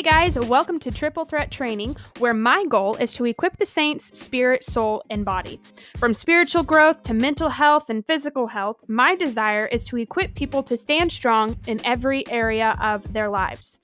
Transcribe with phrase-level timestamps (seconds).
[0.00, 4.18] Hey guys, welcome to Triple Threat Training, where my goal is to equip the saints
[4.18, 5.60] spirit, soul, and body.
[5.98, 10.62] From spiritual growth to mental health and physical health, my desire is to equip people
[10.62, 13.80] to stand strong in every area of their lives.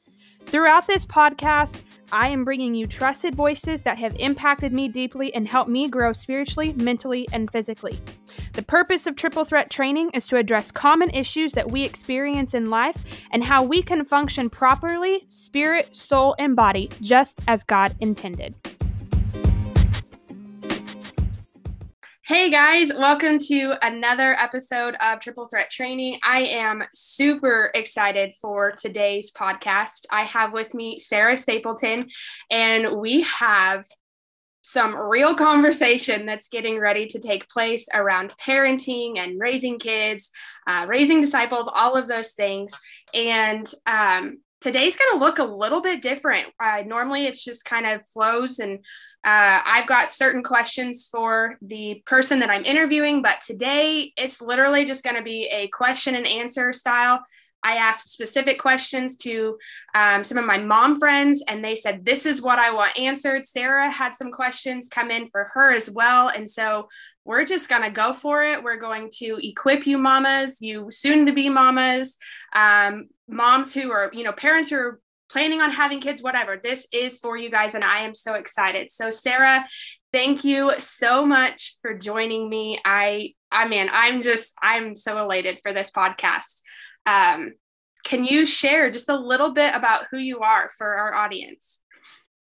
[0.47, 5.49] Throughout this podcast, I am bringing you trusted voices that have impacted me deeply and
[5.49, 7.99] helped me grow spiritually, mentally, and physically.
[8.53, 12.67] The purpose of triple threat training is to address common issues that we experience in
[12.67, 18.55] life and how we can function properly, spirit, soul, and body, just as God intended.
[22.27, 26.19] Hey guys, welcome to another episode of Triple Threat Training.
[26.25, 30.07] I am super excited for today's podcast.
[30.11, 32.09] I have with me Sarah Stapleton,
[32.51, 33.85] and we have
[34.63, 40.33] some real conversation that's getting ready to take place around parenting and raising kids,
[40.67, 42.73] uh, raising disciples, all of those things.
[43.15, 46.47] And um, today's going to look a little bit different.
[46.59, 48.85] Uh, normally, it's just kind of flows and
[49.27, 54.85] uh, I've got certain questions for the person that I'm interviewing, but today it's literally
[54.85, 57.25] just going to be a question and answer style.
[57.65, 59.59] I asked specific questions to
[59.97, 63.45] um, some of my mom friends, and they said, This is what I want answered.
[63.45, 66.29] Sarah had some questions come in for her as well.
[66.29, 66.89] And so
[67.25, 68.63] we're just going to go for it.
[68.63, 72.17] We're going to equip you mamas, you soon to be mamas,
[72.53, 76.61] um, moms who are, you know, parents who are planning on having kids, whatever.
[76.63, 78.91] This is for you guys, and I am so excited.
[78.91, 79.67] So, Sarah,
[80.13, 82.81] thank you so much for joining me.
[82.85, 86.63] I, I mean, I'm just, I'm so elated for this podcast.
[87.07, 87.55] Um,
[88.05, 91.81] can you share just a little bit about who you are for our audience?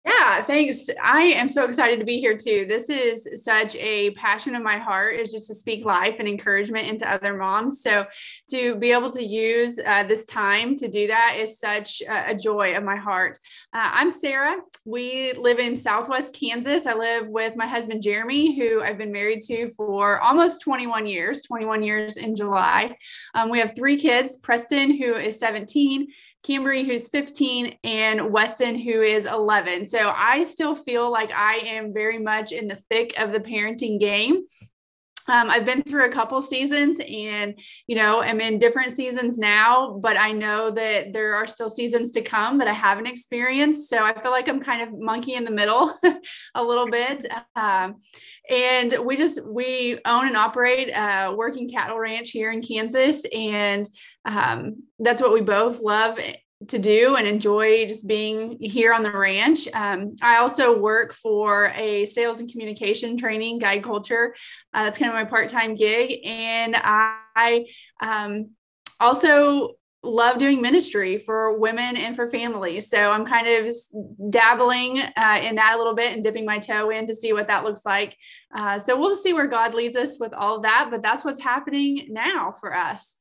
[0.06, 0.88] Yeah, thanks.
[1.02, 2.64] I am so excited to be here too.
[2.66, 6.88] This is such a passion of my heart is just to speak life and encouragement
[6.88, 7.82] into other moms.
[7.82, 8.06] So
[8.48, 12.74] to be able to use uh, this time to do that is such a, joy
[12.74, 13.36] of my heart.
[13.74, 14.56] Uh, I'm Sarah.
[14.86, 16.86] We live in Southwest Kansas.
[16.86, 21.42] I live with my husband Jeremy, who I've been married to for almost 21 years.
[21.42, 22.96] 21 years in July.
[23.34, 26.08] Um, we have three kids: Preston, who is 17.
[26.46, 29.86] Camry, who's 15, and Weston, who is 11.
[29.86, 34.00] So I still feel like I am very much in the thick of the parenting
[34.00, 34.44] game.
[35.30, 37.54] Um, I've been through a couple seasons and,
[37.86, 42.10] you know, I'm in different seasons now, but I know that there are still seasons
[42.12, 43.88] to come that I haven't experienced.
[43.88, 45.96] So I feel like I'm kind of monkey in the middle
[46.56, 47.24] a little bit.
[47.54, 48.00] Um,
[48.50, 53.24] and we just, we own and operate a working cattle ranch here in Kansas.
[53.32, 53.88] And
[54.24, 56.18] um, that's what we both love
[56.68, 59.66] to do and enjoy just being here on the ranch.
[59.72, 64.34] Um, I also work for a sales and communication training guide culture.
[64.74, 66.20] Uh, that's kind of my part-time gig.
[66.24, 67.64] And I
[68.00, 68.50] um,
[68.98, 72.88] also love doing ministry for women and for families.
[72.88, 73.72] So I'm kind of
[74.30, 77.48] dabbling uh, in that a little bit and dipping my toe in to see what
[77.48, 78.16] that looks like.
[78.54, 80.88] Uh, so we'll see where God leads us with all of that.
[80.90, 83.16] But that's what's happening now for us.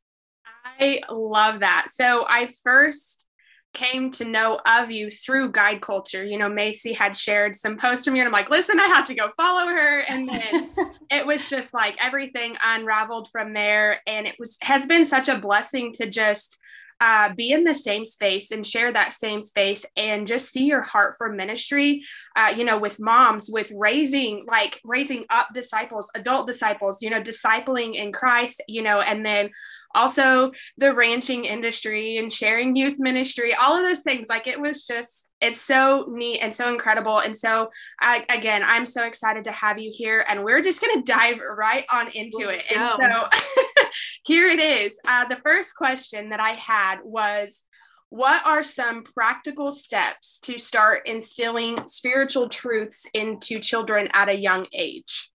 [0.66, 1.88] I love that.
[1.90, 3.26] So I first
[3.74, 6.24] came to know of you through guide culture.
[6.24, 9.06] You know, Macy had shared some posts from you, and I'm like, listen, I have
[9.06, 10.02] to go follow her.
[10.02, 10.70] And then
[11.10, 14.00] it was just like everything unraveled from there.
[14.08, 16.59] And it was has been such a blessing to just
[17.02, 20.82] uh, be in the same space and share that same space and just see your
[20.82, 22.04] heart for ministry
[22.36, 27.22] uh, you know with moms with raising like raising up disciples adult disciples you know
[27.22, 29.50] discipling in christ you know and then
[29.96, 34.28] also the ranching industry and sharing youth ministry all of those things.
[34.30, 37.20] Like it was just it's so neat and so incredible.
[37.20, 41.04] And so I, again i'm so excited to have you here and we're just going
[41.04, 42.76] to dive right on into Let's it.
[42.76, 42.96] Go.
[43.00, 43.64] and so
[44.26, 45.00] here it is.
[45.08, 47.64] Uh, the first question that i had was
[48.10, 54.66] what are some practical steps to start instilling spiritual truths into children at a young
[54.74, 55.32] age?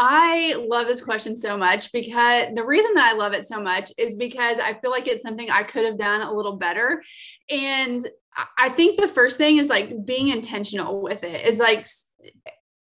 [0.00, 3.90] I love this question so much because the reason that I love it so much
[3.98, 7.02] is because I feel like it's something I could have done a little better.
[7.50, 8.08] And
[8.56, 11.44] I think the first thing is like being intentional with it.
[11.44, 11.88] Is like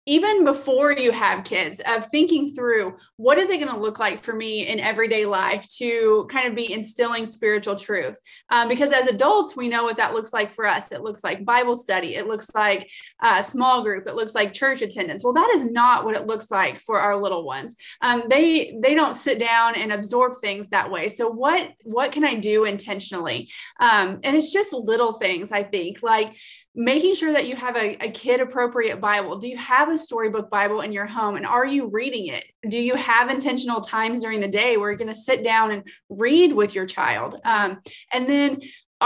[0.05, 4.23] even before you have kids of thinking through what is it going to look like
[4.23, 8.19] for me in everyday life to kind of be instilling spiritual truth.
[8.49, 10.91] Um, because as adults we know what that looks like for us.
[10.91, 12.15] It looks like bible study.
[12.15, 12.89] It looks like
[13.21, 14.07] a small group.
[14.07, 15.23] It looks like church attendance.
[15.23, 17.75] Well that is not what it looks like for our little ones.
[18.01, 21.09] Um, they they don't sit down and absorb things that way.
[21.09, 23.49] So what what can i do intentionally?
[23.79, 26.03] Um, and it's just little things i think.
[26.03, 26.35] Like
[26.75, 29.37] making sure that you have a, a kid appropriate Bible.
[29.37, 32.43] Do you have a storybook Bible in your home and are you reading it?
[32.67, 35.87] Do you have intentional times during the day where you're going to sit down and
[36.09, 37.39] read with your child?
[37.45, 37.81] Um,
[38.11, 38.61] and then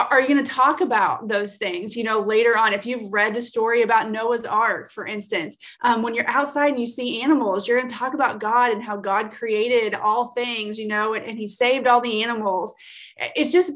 [0.09, 2.73] are you going to talk about those things you know later on?
[2.73, 6.79] If you've read the story about noah's ark for instance um, when you're outside and
[6.79, 10.77] you see animals you're going to talk about god and how god created all things
[10.77, 12.73] you know and, and he saved all the animals.
[13.35, 13.73] It's just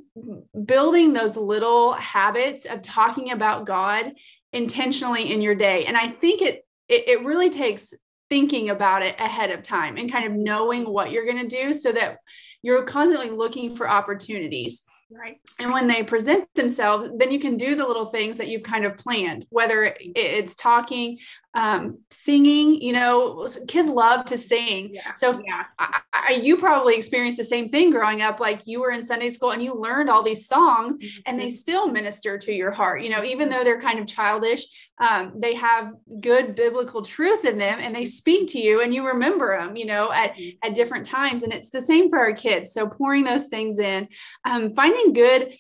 [0.65, 4.13] building those little habits of talking about god
[4.53, 5.85] intentionally in your day.
[5.85, 7.93] And i think it it, it really takes
[8.29, 11.73] thinking about it ahead of time and kind of knowing what you're going to do
[11.73, 12.17] so that
[12.61, 15.39] you're constantly looking for opportunities Right.
[15.59, 18.85] And when they present themselves, then you can do the little things that you've kind
[18.85, 21.19] of planned, whether it's talking,
[21.53, 22.81] um, singing.
[22.81, 24.91] You know, kids love to sing.
[24.93, 25.13] Yeah.
[25.15, 25.63] So yeah.
[25.77, 28.39] I, I, you probably experienced the same thing growing up.
[28.39, 31.19] Like you were in Sunday school and you learned all these songs, mm-hmm.
[31.25, 33.03] and they still minister to your heart.
[33.03, 34.65] You know, even though they're kind of childish,
[34.99, 39.05] um, they have good biblical truth in them, and they speak to you, and you
[39.05, 39.75] remember them.
[39.75, 40.67] You know, at mm-hmm.
[40.67, 42.73] at different times, and it's the same for our kids.
[42.73, 44.07] So pouring those things in,
[44.45, 45.53] um, finding good.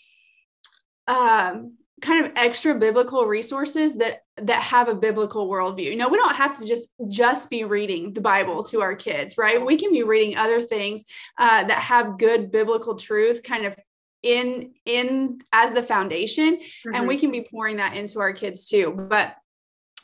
[1.05, 5.85] Um, kind of extra biblical resources that that have a biblical worldview.
[5.85, 9.37] You know we don't have to just just be reading the bible to our kids
[9.37, 9.63] right?
[9.63, 11.03] We can be reading other things
[11.37, 13.75] uh, that have good biblical truth kind of
[14.23, 16.95] in in as the foundation mm-hmm.
[16.95, 19.07] and we can be pouring that into our kids too.
[19.09, 19.35] But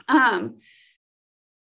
[0.08, 0.58] um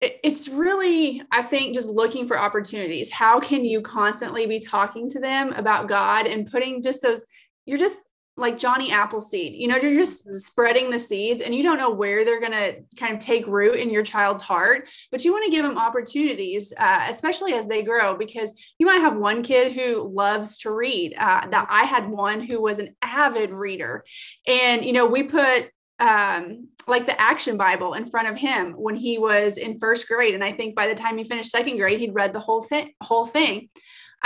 [0.01, 3.13] it, it's really i think just looking for opportunities.
[3.13, 7.27] How can you constantly be talking to them about god and putting just those
[7.65, 8.01] you're just
[8.37, 9.55] like Johnny Appleseed.
[9.55, 12.83] You know, you're just spreading the seeds and you don't know where they're going to
[12.99, 16.73] kind of take root in your child's heart, but you want to give them opportunities,
[16.79, 21.15] uh, especially as they grow, because you might have one kid who loves to read.
[21.19, 24.05] Uh, that I had one who was an avid reader.
[24.47, 28.97] And, you know, we put um, like the action Bible in front of him when
[28.97, 30.35] he was in first grade.
[30.35, 32.67] And I think by the time he finished second grade, he'd read the whole,
[33.03, 33.71] whole thing.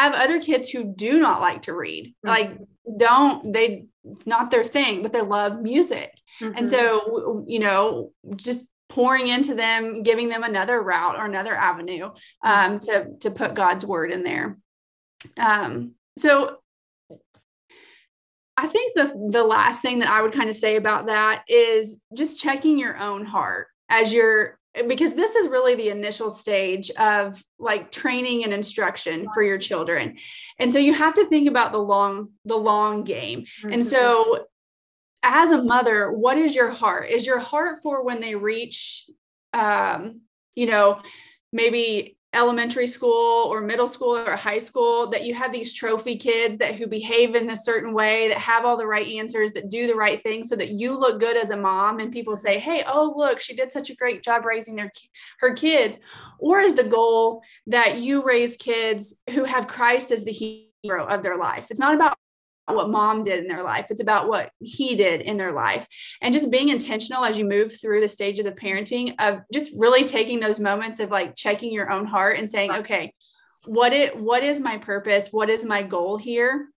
[0.00, 2.14] I have other kids who do not like to read.
[2.24, 2.28] Mm-hmm.
[2.28, 2.58] Like
[2.96, 6.18] don't they it's not their thing, but they love music.
[6.40, 6.56] Mm-hmm.
[6.56, 12.10] And so you know, just pouring into them, giving them another route or another avenue
[12.42, 14.56] um, to to put God's word in there.
[15.36, 16.56] Um, so
[18.56, 22.00] I think the the last thing that I would kind of say about that is
[22.16, 27.42] just checking your own heart as you're because this is really the initial stage of
[27.58, 30.16] like training and instruction for your children.
[30.58, 33.40] And so you have to think about the long the long game.
[33.40, 33.72] Mm-hmm.
[33.72, 34.46] and so
[35.22, 37.10] as a mother what is your heart?
[37.10, 39.06] Is your heart for when they reach
[39.52, 40.20] um
[40.54, 41.00] you know
[41.52, 46.56] maybe elementary school or middle school or high school that you have these trophy kids
[46.58, 49.88] that who behave in a certain way that have all the right answers that do
[49.88, 52.84] the right thing so that you look good as a mom and people say hey
[52.86, 54.90] oh look she did such a great job raising their
[55.40, 55.98] her kids.
[56.38, 61.22] Or is the goal that you raise kids who have Christ as the hero of
[61.22, 61.66] their life?
[61.70, 62.16] It's not about
[62.74, 63.86] what mom did in their life.
[63.90, 65.86] It's about what he did in their life.
[66.20, 70.04] And just being intentional as you move through the stages of parenting, of just really
[70.04, 73.14] taking those moments of like checking your own heart and saying, okay,
[73.66, 75.28] what it what is my purpose?
[75.30, 76.68] What is my goal here?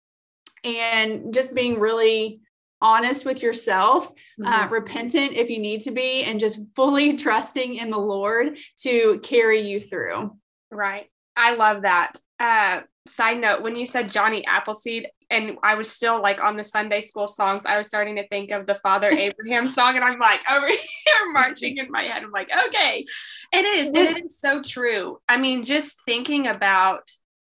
[0.65, 2.41] And just being really
[2.81, 4.45] honest with yourself, uh, mm-hmm.
[4.47, 9.21] uh, repentant if you need to be, and just fully trusting in the Lord to
[9.23, 10.37] carry you through.
[10.71, 11.09] Right.
[11.37, 12.15] I love that.
[12.39, 16.63] Uh, side note, when you said Johnny Appleseed, and I was still like on the
[16.63, 20.19] Sunday school songs, I was starting to think of the Father Abraham song, and I'm
[20.19, 22.23] like over here marching in my head.
[22.23, 23.05] I'm like, okay,
[23.53, 25.19] it is, and it is so true.
[25.29, 27.11] I mean, just thinking about,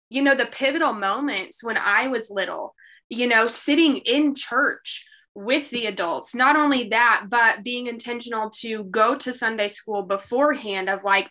[0.08, 2.74] you know, the pivotal moments when I was little,
[3.08, 5.04] you know, sitting in church
[5.34, 6.34] with the adults.
[6.34, 11.28] Not only that, but being intentional to go to Sunday school beforehand of like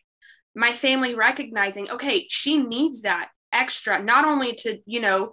[0.53, 5.31] my family recognizing, okay, she needs that extra, not only to, you know,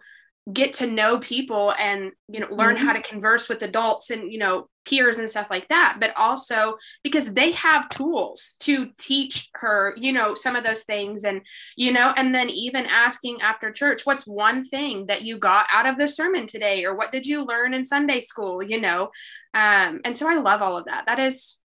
[0.53, 2.87] get to know people and you know learn mm-hmm.
[2.87, 6.77] how to converse with adults and you know peers and stuff like that but also
[7.05, 11.43] because they have tools to teach her you know some of those things and
[11.77, 15.87] you know and then even asking after church what's one thing that you got out
[15.87, 19.11] of the sermon today or what did you learn in sunday school you know
[19.55, 21.61] um and so i love all of that that is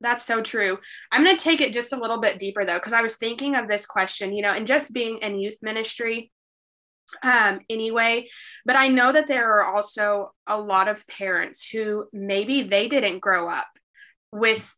[0.00, 0.78] that's so true.
[1.10, 3.56] I'm going to take it just a little bit deeper though, because I was thinking
[3.56, 6.30] of this question, you know, and just being in youth ministry,
[7.22, 8.28] um, anyway.
[8.64, 13.20] But I know that there are also a lot of parents who maybe they didn't
[13.20, 13.68] grow up
[14.32, 14.74] with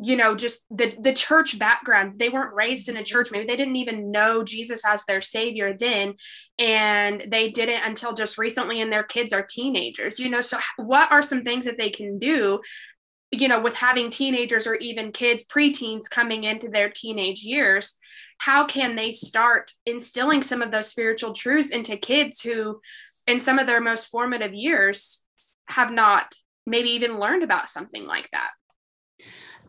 [0.00, 2.18] you know just the the church background.
[2.18, 3.30] They weren't raised in a church.
[3.32, 6.14] Maybe they didn't even know jesus as their savior then
[6.58, 10.40] and they didn't until just recently and their kids are teenagers you know?
[10.40, 12.60] So what are some things that they can do
[13.30, 17.98] you know with having teenagers or even kids preteens coming into their teenage years
[18.38, 22.80] how can they start instilling some of those spiritual truths into kids who
[23.26, 25.24] in some of their most formative years
[25.68, 26.32] have not
[26.66, 28.50] maybe even learned about something like that?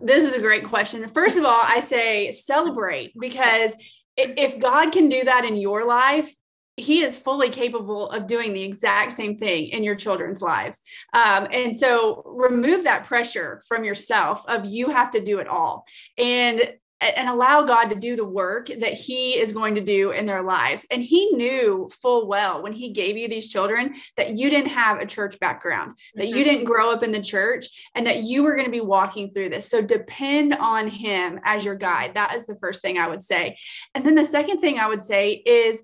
[0.02, 1.08] This is a great question.
[1.10, 3.76] First of all, I say celebrate because
[4.16, 6.34] if God can do that in your life,
[6.80, 10.82] he is fully capable of doing the exact same thing in your children's lives.
[11.14, 15.86] Um, and so remove that pressure from yourself of you have to do it all.
[16.18, 20.26] And and allow God to do the work that He is going to do in
[20.26, 20.86] their lives.
[20.92, 25.00] And He knew full well when He gave you these children that you didn't have
[25.00, 26.44] a church background, that you mm-hmm.
[26.44, 29.50] didn't grow up in the church, and that you were going to be walking through
[29.50, 29.70] this.
[29.70, 32.16] So depend on Him as your guide.
[32.16, 33.58] That is the first thing I would say.
[33.96, 35.82] And then the second thing I would say is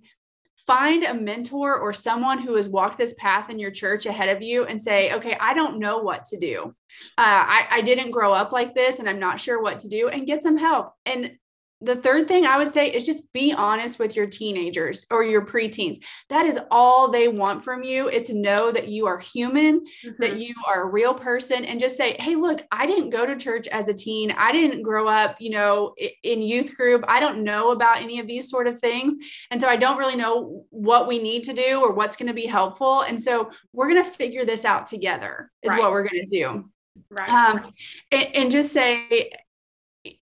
[0.68, 4.42] find a mentor or someone who has walked this path in your church ahead of
[4.42, 6.76] you and say, okay, I don't know what to do.
[7.18, 10.10] Uh, I, I didn't grow up like this and I'm not sure what to do
[10.10, 10.94] and get some help.
[11.06, 11.38] And
[11.82, 15.46] the third thing I would say is just be honest with your teenagers or your
[15.46, 15.98] preteens.
[16.30, 20.10] That is all they want from you is to know that you are human, mm-hmm.
[20.20, 23.36] that you are a real person, and just say, hey, look, I didn't go to
[23.36, 24.32] church as a teen.
[24.32, 27.04] I didn't grow up, you know, in youth group.
[27.08, 29.16] I don't know about any of these sort of things.
[29.52, 32.34] And so I don't really know what we need to do or what's going to
[32.34, 33.02] be helpful.
[33.02, 35.80] And so we're going to figure this out together, is right.
[35.80, 36.70] what we're going to do.
[37.10, 37.30] Right.
[37.30, 37.72] Um,
[38.12, 39.30] and, and just say,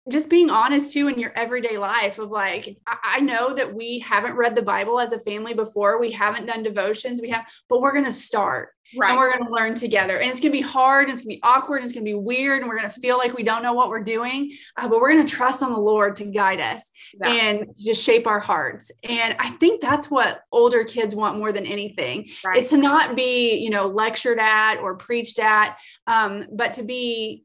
[0.09, 4.35] just being honest too in your everyday life of like I, know that we haven't
[4.35, 7.91] read the bible as a family before we haven't done devotions we have but we're
[7.91, 9.09] going to start right.
[9.09, 11.35] and we're going to learn together and it's going to be hard and it's going
[11.35, 13.33] to be awkward and it's going to be weird and we're going to feel like
[13.35, 16.15] we don't know what we're doing uh, but we're going to trust on the lord
[16.15, 16.89] to guide us
[17.21, 17.29] yeah.
[17.29, 21.65] and just shape our hearts and i think that's what older kids want more than
[21.65, 22.57] anything right.
[22.57, 27.43] is to not be you know lectured at or preached at um, but to be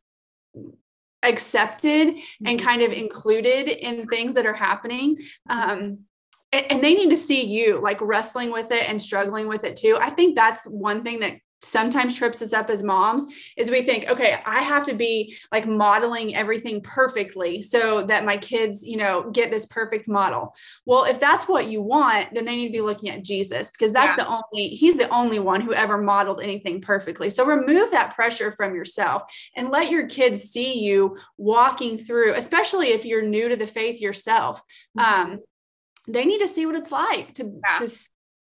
[1.25, 2.19] accepted and
[2.59, 2.67] mm-hmm.
[2.67, 5.17] kind of included in things that are happening
[5.49, 6.01] um,
[6.53, 9.99] and they need to see you like wrestling with it and struggling with it too
[10.01, 13.25] i think that's one thing that sometimes trips us up as moms
[13.57, 18.37] is we think okay i have to be like modeling everything perfectly so that my
[18.37, 20.55] kids you know get this perfect model
[20.85, 23.93] well if that's what you want then they need to be looking at jesus because
[23.93, 24.25] that's yeah.
[24.25, 28.53] the only he's the only one who ever modeled anything perfectly so remove that pressure
[28.53, 29.23] from yourself
[29.57, 34.01] and let your kids see you walking through especially if you're new to the faith
[34.01, 34.63] yourself
[34.99, 35.33] mm-hmm.
[35.33, 35.41] um,
[36.07, 37.79] they need to see what it's like to, yeah.
[37.79, 37.89] to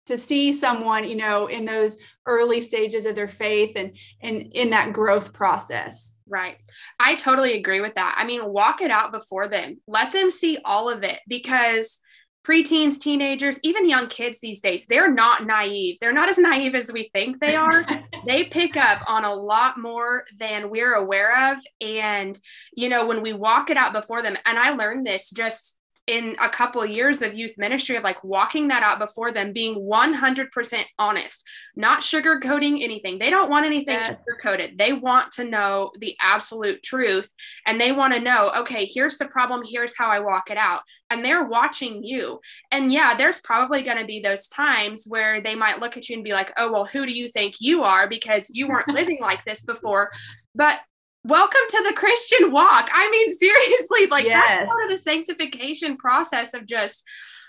[0.06, 4.70] to see someone you know in those early stages of their faith and and in
[4.70, 6.18] that growth process.
[6.28, 6.56] Right.
[6.98, 8.14] I totally agree with that.
[8.16, 9.80] I mean walk it out before them.
[9.86, 11.98] Let them see all of it because
[12.46, 15.98] preteens teenagers even young kids these days they're not naive.
[16.00, 17.84] They're not as naive as we think they are.
[18.24, 21.58] They pick up on a lot more than we're aware of.
[21.80, 22.38] And
[22.72, 25.78] you know when we walk it out before them and i learned this just
[26.08, 29.52] in a couple of years of youth ministry of like walking that out before them
[29.52, 31.44] being 100% honest
[31.76, 33.18] not sugarcoating anything.
[33.18, 34.16] They don't want anything yeah.
[34.16, 34.78] sugarcoated.
[34.78, 37.32] They want to know the absolute truth
[37.66, 40.80] and they want to know okay here's the problem here's how i walk it out.
[41.10, 42.40] And they're watching you.
[42.72, 46.16] And yeah there's probably going to be those times where they might look at you
[46.16, 48.08] and be like oh well who do you think you are?
[48.08, 50.10] Because you weren't living like this before.
[50.54, 50.80] But
[51.24, 52.90] welcome to the Christian walk.
[52.92, 54.42] I mean, seriously, like yes.
[54.42, 57.04] that's part of the sanctification process of just,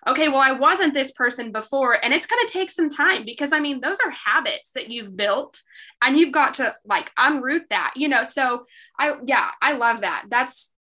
[0.08, 3.54] okay, well, I wasn't this person before, and it's going to take some time because
[3.54, 5.62] I mean, those are habits that you've built
[6.04, 8.24] and you've got to like unroot that, you know.
[8.24, 8.64] So
[9.00, 10.26] I, yeah, I love that.
[10.30, 10.74] That's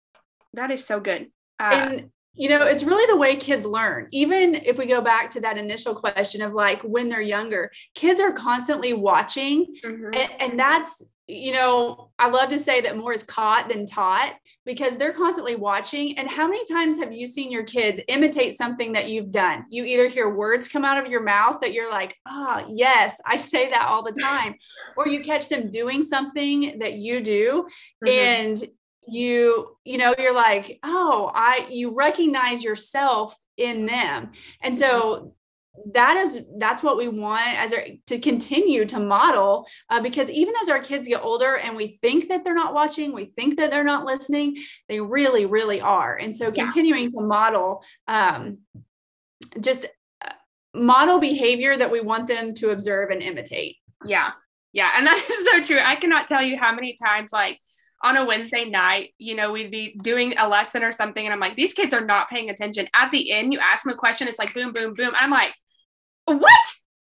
[0.55, 1.31] that is so good.
[1.59, 4.09] Uh, and you know, it's really the way kids learn.
[4.13, 8.19] Even if we go back to that initial question of like when they're younger, kids
[8.19, 9.67] are constantly watching.
[9.85, 10.15] Mm-hmm.
[10.15, 14.33] And, and, that's you know, I love to say that more is caught than taught
[14.65, 16.19] because they're constantly watching.
[16.19, 19.67] And how many times have you seen your kids imitate something that you've done?
[19.69, 23.37] You either hear words come out of your mouth that you're like, oh, yes, I
[23.37, 24.55] say that all the time,
[24.97, 27.69] or you catch them doing something that you do.
[28.03, 28.09] Mm-hmm.
[28.09, 28.71] And
[29.09, 34.33] you you know you're like oh i you recognize yourself in them.
[34.63, 35.35] And so
[35.95, 40.53] that is that's what we want as our, to continue to model uh, because even
[40.61, 43.71] as our kids get older and we think that they're not watching we think that
[43.71, 44.57] they're not listening
[44.89, 46.17] they really really are.
[46.17, 47.11] And so continuing yeah.
[47.11, 48.59] to model um,
[49.61, 49.87] just
[50.23, 50.33] uh,
[50.75, 53.77] model behavior that we want them to observe and imitate.
[54.05, 54.33] Yeah.
[54.73, 54.91] Yeah.
[54.97, 55.83] And that is so true.
[55.85, 57.61] I cannot tell you how many times like
[58.03, 61.25] on a Wednesday night, you know, we'd be doing a lesson or something.
[61.25, 62.89] And I'm like, these kids are not paying attention.
[62.95, 65.13] At the end, you ask them a question, it's like boom, boom, boom.
[65.15, 65.55] I'm like,
[66.27, 66.51] what?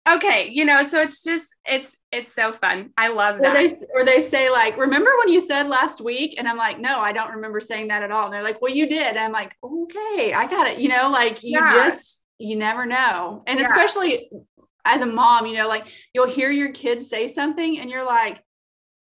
[0.08, 2.90] Okay, you know, so it's just it's it's so fun.
[2.96, 3.56] I love that.
[3.56, 6.78] Or they, or they say like, "Remember when you said last week?" And I'm like,
[6.78, 9.18] "No, I don't remember saying that at all." And they're like, "Well, you did." And
[9.18, 11.90] I'm like, "Okay, I got it." You know, like you yeah.
[11.90, 13.42] just you never know.
[13.46, 13.66] And yeah.
[13.66, 14.30] especially
[14.84, 18.42] as a mom, you know, like you'll hear your kids say something and you're like,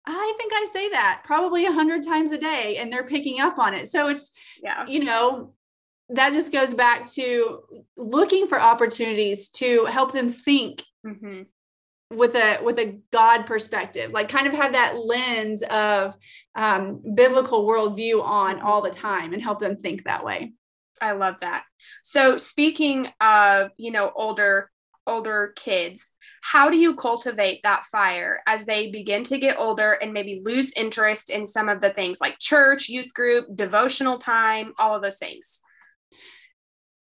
[0.07, 3.57] I think I say that probably a hundred times a day and they're picking up
[3.57, 3.87] on it.
[3.87, 4.31] So it's,
[4.61, 5.53] yeah, you know,
[6.09, 7.63] that just goes back to
[7.97, 11.43] looking for opportunities to help them think mm-hmm.
[12.15, 16.15] with a with a God perspective, like kind of have that lens of
[16.55, 20.53] um, biblical worldview on all the time and help them think that way.
[21.01, 21.63] I love that.
[22.03, 24.69] So speaking of, you know, older
[25.07, 26.13] older kids,
[26.51, 30.71] how do you cultivate that fire as they begin to get older and maybe lose
[30.73, 35.17] interest in some of the things like church, youth group, devotional time, all of those
[35.17, 35.61] things?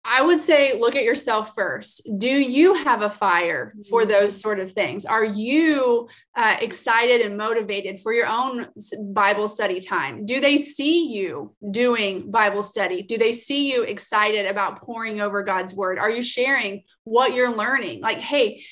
[0.03, 2.09] I would say look at yourself first.
[2.17, 4.09] Do you have a fire for mm-hmm.
[4.09, 5.05] those sort of things?
[5.05, 8.69] Are you uh, excited and motivated for your own
[9.13, 10.25] Bible study time?
[10.25, 13.03] Do they see you doing Bible study?
[13.03, 15.99] Do they see you excited about pouring over God's word?
[15.99, 18.01] Are you sharing what you're learning?
[18.01, 18.63] Like, hey,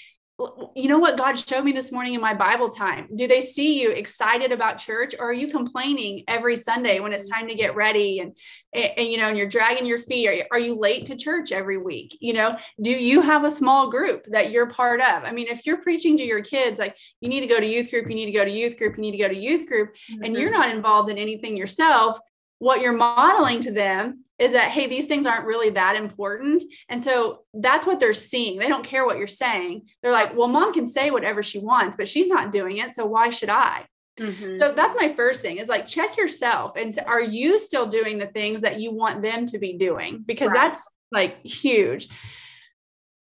[0.76, 3.08] you know what God showed me this morning in my Bible time?
[3.16, 7.30] Do they see you excited about church or are you complaining every Sunday when it's
[7.30, 8.34] time to get ready and,
[8.74, 10.28] and, you know, and you're dragging your feet?
[10.28, 12.18] Are, are you late to church every week?
[12.20, 15.24] You know, do you have a small group that you're part of?
[15.24, 17.90] I mean, if you're preaching to your kids, like you need to go to youth
[17.90, 19.92] group, you need to go to youth group, you need to go to youth group,
[20.12, 20.24] mm-hmm.
[20.24, 22.20] and you're not involved in anything yourself,
[22.60, 26.62] what you're modeling to them is that hey these things aren't really that important.
[26.90, 28.60] And so that's what they're seeing.
[28.60, 29.84] They don't care what you're saying.
[30.02, 33.06] They're like well mom can say whatever she wants but she's not doing it so
[33.06, 33.86] why should i?
[34.20, 34.60] Mm-hmm.
[34.60, 38.28] so that's my first thing is like check yourself and are you still doing the
[38.28, 40.24] things that you want them to be doing?
[40.26, 40.70] Because right.
[40.70, 42.08] that's like huge.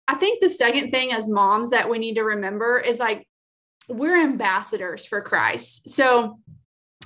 [0.06, 3.26] I think the second thing as moms that we need to remember is like
[3.88, 5.88] we're ambassadors for christ.
[5.88, 6.38] So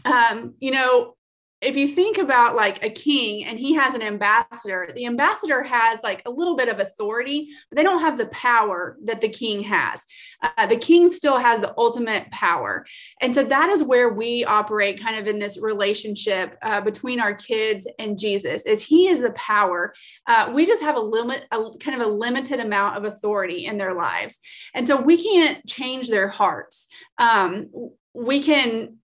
[0.04, 1.14] um you know
[1.60, 5.98] if you think about like a king and he has an ambassador, the ambassador has
[6.04, 9.62] like a little bit of authority, but they don't have the power that the king
[9.64, 10.04] has.
[10.40, 12.86] Uh, the king still has the ultimate power.
[13.20, 17.34] And so that is where we operate kind of in this relationship uh, between our
[17.34, 19.94] kids and Jesus is he is the power.
[20.28, 23.78] Uh, we just have a limit, a kind of a limited amount of authority in
[23.78, 24.38] their lives.
[24.74, 26.86] And so we can't change their hearts.
[27.18, 27.70] Um,
[28.14, 28.98] we can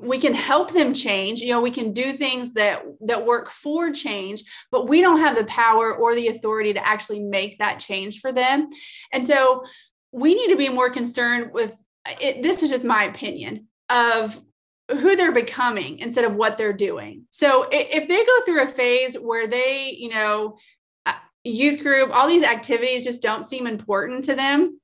[0.00, 1.40] we can help them change.
[1.40, 5.36] You know we can do things that that work for change but we don't have
[5.36, 8.68] the power or the authority to actually make that change for them.
[9.12, 9.64] And so
[10.12, 11.74] we need to be more concerned with
[12.20, 14.40] it, this is just my opinion of
[14.90, 17.24] who they're becoming instead of what they're doing.
[17.30, 20.56] So if they go through a phase where they you know
[21.06, 24.80] uh, youth group all these activities just don't seem important to them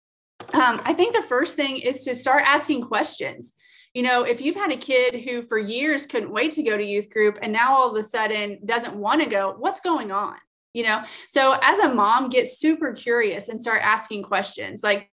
[0.52, 3.52] um, i think the first thing is to start asking questions
[3.96, 6.84] you know, if you've had a kid who for years couldn't wait to go to
[6.84, 10.36] youth group and now all of a sudden doesn't want to go, what's going on?
[10.74, 15.10] You know, so as a mom, get super curious and start asking questions like,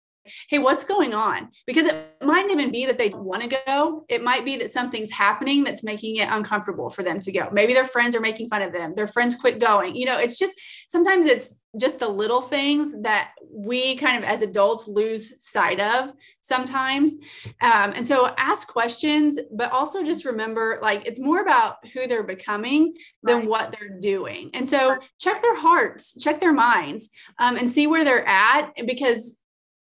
[0.49, 1.49] hey, what's going on?
[1.65, 4.05] Because it might even be that they want to go.
[4.09, 7.49] It might be that something's happening that's making it uncomfortable for them to go.
[7.51, 8.93] Maybe their friends are making fun of them.
[8.95, 9.95] Their friends quit going.
[9.95, 10.53] You know, it's just
[10.89, 16.11] sometimes it's just the little things that we kind of as adults lose sight of
[16.41, 17.15] sometimes.
[17.61, 22.23] Um, and so ask questions, but also just remember like it's more about who they're
[22.23, 23.47] becoming than right.
[23.47, 24.49] what they're doing.
[24.53, 29.37] And so check their hearts, check their minds, um, and see where they're at because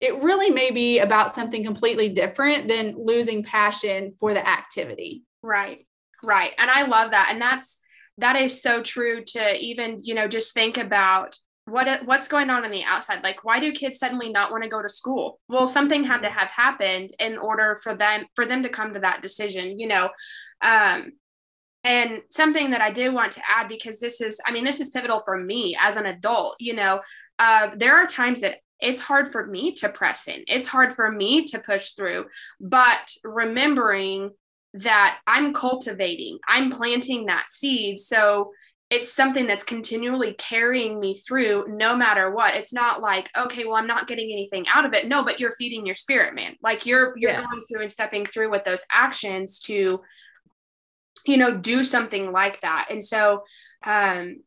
[0.03, 5.23] it really may be about something completely different than losing passion for the activity.
[5.41, 5.87] Right.
[6.21, 6.51] Right.
[6.57, 7.29] And I love that.
[7.31, 7.79] And that's
[8.17, 12.65] that is so true to even, you know, just think about what what's going on
[12.65, 15.65] on the outside like why do kids suddenly not want to go to school well
[15.65, 19.21] something had to have happened in order for them for them to come to that
[19.21, 20.09] decision you know
[20.59, 21.13] um
[21.85, 24.89] and something that i do want to add because this is i mean this is
[24.89, 26.99] pivotal for me as an adult you know
[27.39, 30.43] uh, there are times that it's hard for me to press in.
[30.47, 32.25] It's hard for me to push through.
[32.59, 34.31] But remembering
[34.75, 37.97] that I'm cultivating, I'm planting that seed.
[37.97, 38.51] So
[38.89, 42.55] it's something that's continually carrying me through no matter what.
[42.55, 45.07] It's not like, okay, well, I'm not getting anything out of it.
[45.07, 46.55] No, but you're feeding your spirit, man.
[46.61, 47.41] Like you're you're yes.
[47.41, 49.99] going through and stepping through with those actions to
[51.25, 52.87] you know do something like that.
[52.91, 53.41] And so
[53.83, 54.43] um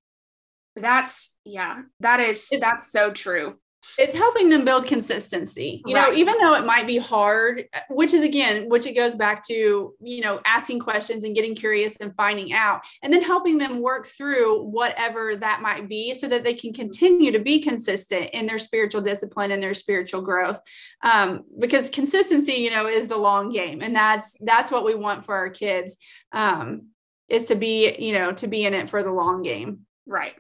[0.77, 3.57] that's yeah, that is that's so true
[3.99, 6.11] it's helping them build consistency you right.
[6.11, 9.95] know even though it might be hard which is again which it goes back to
[10.01, 14.07] you know asking questions and getting curious and finding out and then helping them work
[14.09, 18.59] through whatever that might be so that they can continue to be consistent in their
[18.59, 20.61] spiritual discipline and their spiritual growth.
[21.03, 25.25] Um, because consistency you know is the long game and that's that's what we want
[25.25, 25.97] for our kids
[26.33, 26.89] um,
[27.29, 29.81] is to be you know to be in it for the long game.
[30.07, 30.35] Right.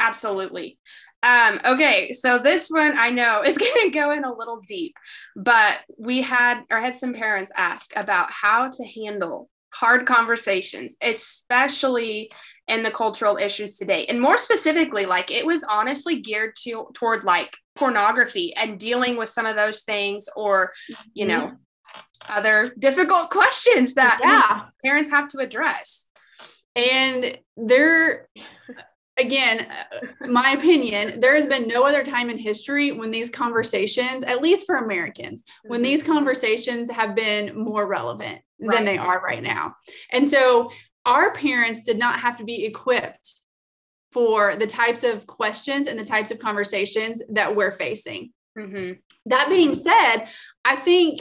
[0.00, 0.78] Absolutely
[1.22, 4.94] Um, okay, so this one I know is going to go in a little deep,
[5.36, 12.30] but we had or had some parents ask about how to handle hard conversations, especially
[12.68, 14.06] in the cultural issues today.
[14.06, 19.28] And more specifically, like it was honestly geared to toward like pornography and dealing with
[19.28, 20.72] some of those things or,
[21.14, 22.32] you know, mm-hmm.
[22.32, 24.66] other difficult questions that yeah.
[24.84, 26.06] parents have to address.
[26.74, 28.28] And there
[29.18, 29.66] again,
[30.20, 34.66] my opinion, there has been no other time in history when these conversations, at least
[34.66, 36.12] for Americans, when these mm-hmm.
[36.12, 38.76] conversations have been more relevant right.
[38.76, 39.74] than they are right now.
[40.10, 40.70] And so
[41.04, 43.34] our parents did not have to be equipped
[44.12, 48.32] for the types of questions and the types of conversations that we're facing.
[48.58, 48.94] Mm-hmm.
[49.26, 50.26] That being said,
[50.64, 51.20] I think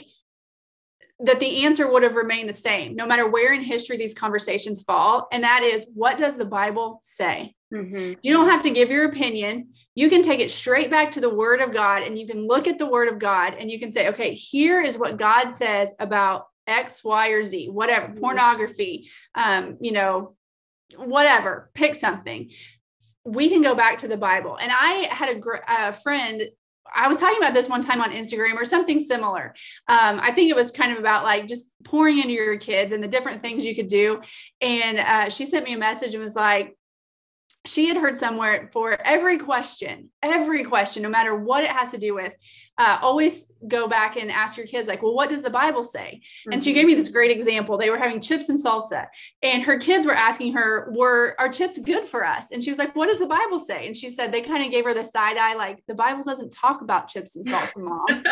[1.20, 4.84] that the answer would have remained the same no matter where in history these conversations
[4.84, 5.28] fall.
[5.32, 7.56] And that is, what does the Bible say?
[7.74, 8.20] Mm-hmm.
[8.22, 9.70] You don't have to give your opinion.
[9.96, 12.68] You can take it straight back to the Word of God and you can look
[12.68, 15.92] at the Word of God and you can say, okay, here is what God says
[16.00, 18.20] about X, Y, or Z, whatever, mm-hmm.
[18.20, 20.36] pornography, um, you know,
[20.96, 22.52] whatever, pick something.
[23.26, 24.56] We can go back to the Bible.
[24.56, 26.44] And I had a, gr- a friend
[26.96, 29.56] I was talking about this one time on Instagram or something similar.
[29.88, 33.04] Um, I think it was kind of about like just pouring into your kids and
[33.04, 34.22] the different things you could do.
[34.62, 36.77] And uh, she sent me a message and was like,
[37.68, 41.98] she had heard somewhere for every question, every question, no matter what it has to
[41.98, 42.34] do with,
[42.78, 46.22] uh, always go back and ask your kids, like, well, what does the Bible say?
[46.22, 46.54] Mm-hmm.
[46.54, 47.78] And she gave me this great example.
[47.78, 49.08] They were having chips and salsa,
[49.42, 52.52] and her kids were asking her, were are chips good for us?
[52.52, 53.88] And she was like, what does the Bible say?
[53.88, 56.52] And she said they kind of gave her the side eye, like, the Bible doesn't
[56.52, 58.24] talk about chips and salsa, mom.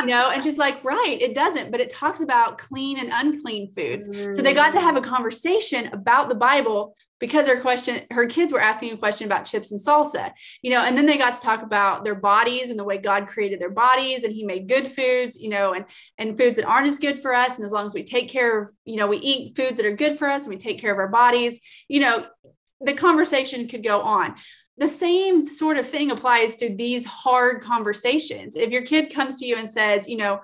[0.00, 3.72] you know, and she's like, right, it doesn't, but it talks about clean and unclean
[3.72, 4.08] foods.
[4.08, 4.32] Mm-hmm.
[4.32, 8.52] So they got to have a conversation about the Bible because her question her kids
[8.52, 11.40] were asking a question about chips and salsa you know and then they got to
[11.40, 14.88] talk about their bodies and the way god created their bodies and he made good
[14.88, 15.84] foods you know and
[16.18, 18.62] and foods that aren't as good for us and as long as we take care
[18.62, 20.92] of you know we eat foods that are good for us and we take care
[20.92, 22.26] of our bodies you know
[22.80, 24.34] the conversation could go on
[24.78, 29.46] the same sort of thing applies to these hard conversations if your kid comes to
[29.46, 30.40] you and says you know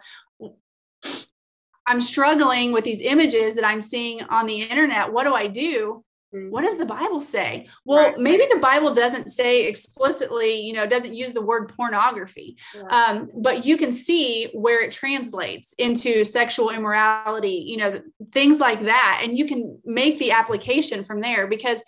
[1.88, 5.12] I'm struggling with these images that I'm seeing on the internet.
[5.12, 6.04] What do I do?
[6.50, 7.68] What does the bible say?
[7.84, 8.18] Well right.
[8.18, 12.56] maybe the bible doesn't say explicitly you know doesn't use the word pornography
[12.90, 18.00] um, but you can see where it translates into sexual immorality you know
[18.32, 19.20] things like that.
[19.22, 21.82] And you can make the application from there because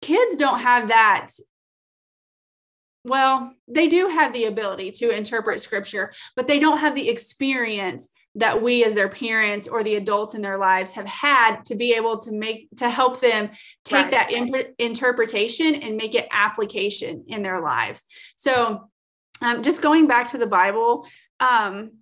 [0.00, 1.28] kids don't have that
[3.04, 8.08] well they do have the ability to interpret scripture but they don't have the experience
[8.34, 11.92] that we as their parents or the adults in their lives have had to be
[11.94, 13.50] able to make to help them
[13.84, 14.30] take right.
[14.30, 18.04] that interpretation and make it application in their lives
[18.36, 18.88] so
[19.40, 21.06] um, just going back to the bible
[21.40, 21.92] um,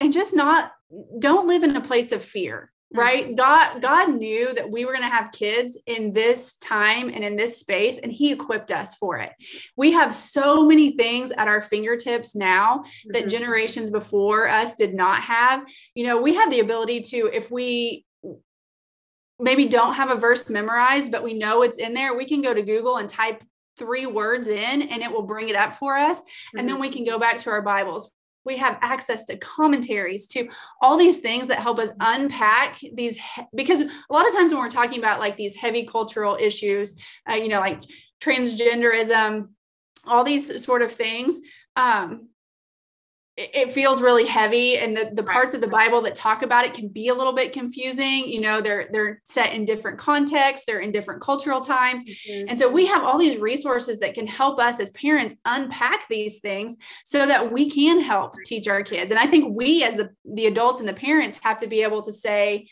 [0.00, 0.72] and just not
[1.18, 3.34] don't live in a place of fear right mm-hmm.
[3.34, 7.36] god god knew that we were going to have kids in this time and in
[7.36, 9.32] this space and he equipped us for it
[9.76, 13.12] we have so many things at our fingertips now mm-hmm.
[13.12, 17.50] that generations before us did not have you know we have the ability to if
[17.50, 18.04] we
[19.38, 22.52] maybe don't have a verse memorized but we know it's in there we can go
[22.52, 23.42] to google and type
[23.78, 26.58] three words in and it will bring it up for us mm-hmm.
[26.58, 26.82] and then mm-hmm.
[26.82, 28.10] we can go back to our bibles
[28.44, 30.48] we have access to commentaries to
[30.80, 34.62] all these things that help us unpack these he- because a lot of times when
[34.62, 36.96] we're talking about like these heavy cultural issues
[37.28, 37.80] uh, you know like
[38.20, 39.48] transgenderism
[40.06, 41.38] all these sort of things
[41.76, 42.29] um,
[43.36, 46.74] it feels really heavy and the, the parts of the bible that talk about it
[46.74, 50.80] can be a little bit confusing you know they're they're set in different contexts they're
[50.80, 52.02] in different cultural times.
[52.04, 52.48] Mm-hmm.
[52.48, 56.40] and so we have all these resources that can help us as parents unpack these
[56.40, 59.10] things so that we can help teach our kids.
[59.10, 62.02] And i think we as the, the adults and the parents have to be able
[62.02, 62.66] to say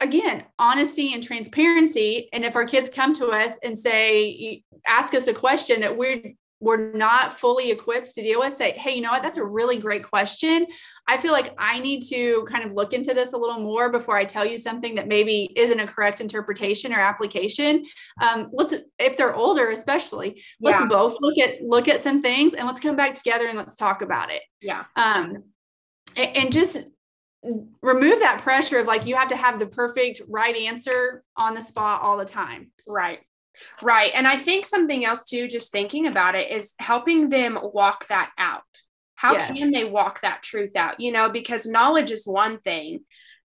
[0.00, 2.28] again honesty and transparency.
[2.32, 6.34] And if our kids come to us and say ask us a question that we're
[6.60, 9.22] we're not fully equipped to deal with say hey you know what?
[9.22, 10.66] That's a really great question.
[11.06, 14.16] I feel like i need to kind of look into this a little more before
[14.16, 17.84] i tell you something that maybe isn't a correct interpretation or application.
[18.20, 20.86] Um, let's if they're older especially let's yeah.
[20.86, 24.02] both look at look at some things and let's come back together and let's talk
[24.02, 24.42] about it.
[24.60, 24.84] Yeah.
[24.96, 25.44] Um
[26.16, 26.78] and, and just
[27.82, 31.62] remove that pressure of like you have to have the perfect right answer on the
[31.62, 32.72] spot all the time.
[32.86, 33.20] Right
[33.82, 34.12] Right.
[34.14, 38.30] And I think something else too, just thinking about it, is helping them walk that
[38.38, 38.62] out.
[39.14, 39.56] How yes.
[39.56, 41.00] can they walk that truth out?
[41.00, 43.00] You know, because knowledge is one thing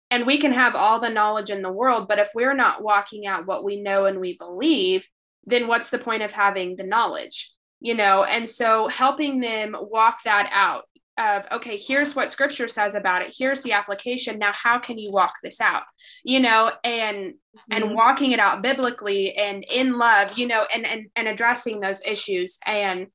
[0.10, 3.26] and we can have all the knowledge in the world, but if we're not walking
[3.26, 5.08] out what we know and we believe,
[5.46, 7.54] then what's the point of having the knowledge?
[7.82, 10.86] you know and so helping them walk that out
[11.18, 15.10] of okay here's what scripture says about it here's the application now how can you
[15.12, 15.84] walk this out
[16.24, 17.72] you know and mm-hmm.
[17.72, 22.02] and walking it out biblically and in love you know and and, and addressing those
[22.06, 23.08] issues and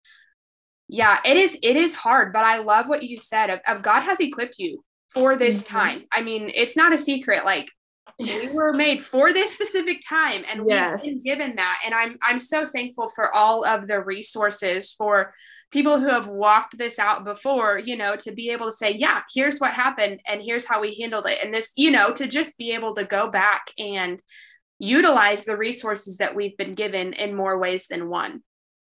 [0.89, 4.01] yeah it is it is hard but i love what you said of, of god
[4.01, 5.77] has equipped you for this mm-hmm.
[5.77, 7.71] time i mean it's not a secret like
[8.19, 11.01] we were made for this specific time and yes.
[11.03, 15.33] we've been given that and i'm i'm so thankful for all of the resources for
[15.71, 19.23] people who have walked this out before you know to be able to say yeah
[19.35, 21.39] here's what happened and here's how we handled it.
[21.43, 24.21] And this you know to just be able to go back and
[24.79, 28.43] utilize the resources that we've been given in more ways than one.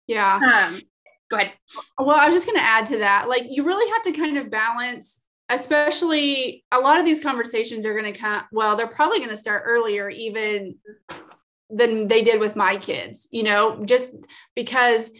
[0.07, 0.35] Yeah.
[0.35, 0.81] Um
[1.29, 1.53] go ahead.
[1.97, 3.27] Well i was just going to add to that.
[3.29, 7.93] Like you really have to kind of balance especially a lot of these conversations are
[7.99, 10.75] going to come well they're probably going to start earlier even
[11.69, 14.15] than they did with my kids you know just
[14.55, 15.11] because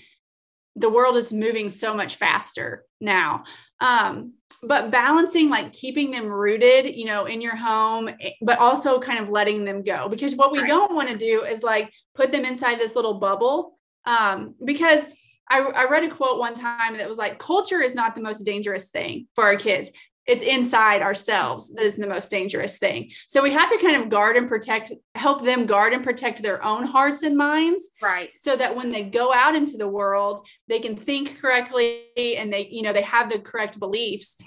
[0.75, 3.43] the world is moving so much faster now.
[3.79, 8.99] Um but balancing like keeping them rooted you know in your home eh, but also
[8.99, 10.07] kind of letting them go.
[10.07, 10.67] Because what we right.
[10.67, 13.77] don't want to do is like put them inside this little bubble.
[14.05, 15.05] Um because
[15.49, 18.43] I, I read a quote one time that was like culture is not the most
[18.43, 19.91] dangerous thing for our kids
[20.27, 23.11] it's inside ourselves that is the most dangerous thing.
[23.27, 26.63] So we have to kind of guard and protect, help them guard and protect their
[26.63, 27.89] own hearts and minds.
[28.01, 28.29] Right.
[28.39, 32.67] So that when they go out into the world, they can think correctly and they,
[32.69, 34.37] you know, they have the correct beliefs.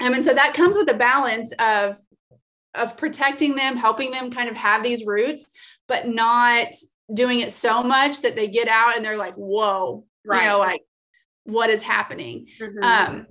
[0.00, 1.96] Um, and so that comes with a balance of
[2.74, 5.46] of protecting them, helping them kind of have these roots,
[5.86, 6.68] but not
[7.12, 10.42] doing it so much that they get out and they're like, whoa, right.
[10.42, 10.80] you know, like
[11.44, 12.48] what is happening.
[12.60, 12.82] Mm-hmm.
[12.82, 13.26] Um,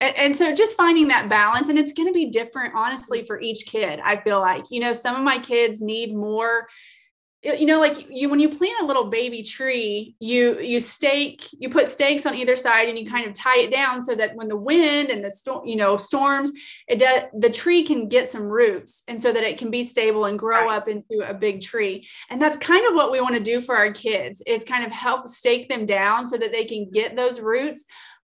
[0.00, 3.40] and, and so just finding that balance and it's going to be different honestly for
[3.40, 6.66] each kid i feel like you know some of my kids need more
[7.44, 11.68] you know like you when you plant a little baby tree you you stake you
[11.68, 14.48] put stakes on either side and you kind of tie it down so that when
[14.48, 16.50] the wind and the storm you know storms
[16.88, 20.24] it does the tree can get some roots and so that it can be stable
[20.24, 20.76] and grow right.
[20.76, 23.76] up into a big tree and that's kind of what we want to do for
[23.76, 27.40] our kids is kind of help stake them down so that they can get those
[27.40, 27.84] roots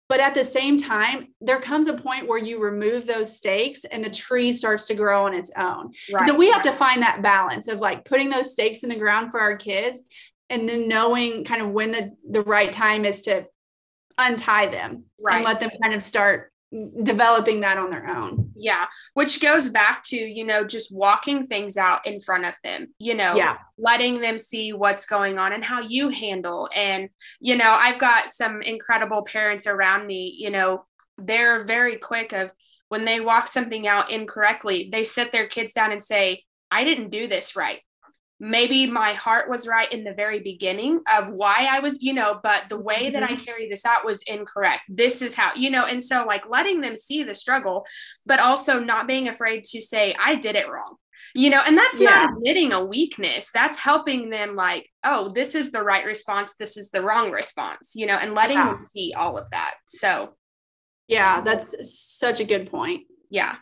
[0.08, 4.04] but at the same time, there comes a point where you remove those stakes and
[4.04, 5.92] the tree starts to grow on its own.
[6.12, 6.26] Right.
[6.26, 9.32] So we have to find that balance of like putting those stakes in the ground
[9.32, 10.00] for our kids
[10.48, 13.46] and then knowing kind of when the, the right time is to
[14.16, 15.36] untie them right.
[15.36, 16.52] and let them kind of start
[17.02, 18.50] developing that on their own.
[18.56, 22.88] Yeah, which goes back to, you know, just walking things out in front of them,
[22.98, 23.58] you know, yeah.
[23.78, 26.68] letting them see what's going on and how you handle.
[26.74, 27.08] And,
[27.40, 30.84] you know, I've got some incredible parents around me, you know,
[31.18, 32.50] they're very quick of
[32.88, 37.10] when they walk something out incorrectly, they sit their kids down and say, I didn't
[37.10, 37.80] do this right
[38.38, 42.38] maybe my heart was right in the very beginning of why I was, you know,
[42.42, 43.44] but the way that I mm-hmm.
[43.44, 44.82] carried this out was incorrect.
[44.88, 47.86] This is how, you know, and so like letting them see the struggle,
[48.26, 50.96] but also not being afraid to say, I did it wrong.
[51.34, 52.10] You know, and that's yeah.
[52.10, 53.50] not admitting a weakness.
[53.52, 56.54] That's helping them, like, oh, this is the right response.
[56.58, 58.72] This is the wrong response, you know, and letting yeah.
[58.72, 59.74] them see all of that.
[59.84, 60.34] So,
[61.08, 61.74] yeah, that's
[62.18, 63.02] such a good point.
[63.28, 63.56] Yeah.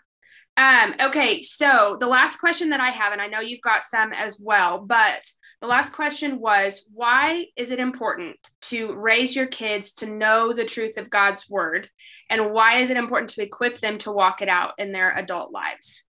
[0.56, 4.12] Um, okay, so the last question that I have, and I know you've got some
[4.12, 5.22] as well, but
[5.60, 10.64] the last question was why is it important to raise your kids to know the
[10.64, 11.88] truth of God's word?
[12.30, 15.52] And why is it important to equip them to walk it out in their adult
[15.52, 16.04] lives?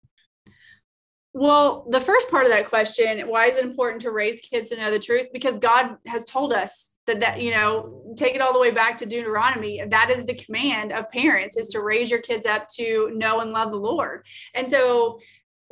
[1.32, 4.76] Well, the first part of that question, why is it important to raise kids to
[4.76, 5.26] know the truth?
[5.32, 8.96] Because God has told us that that you know take it all the way back
[8.98, 9.82] to deuteronomy.
[9.88, 13.52] That is the command of parents is to raise your kids up to know and
[13.52, 14.26] love the lord.
[14.54, 15.20] And so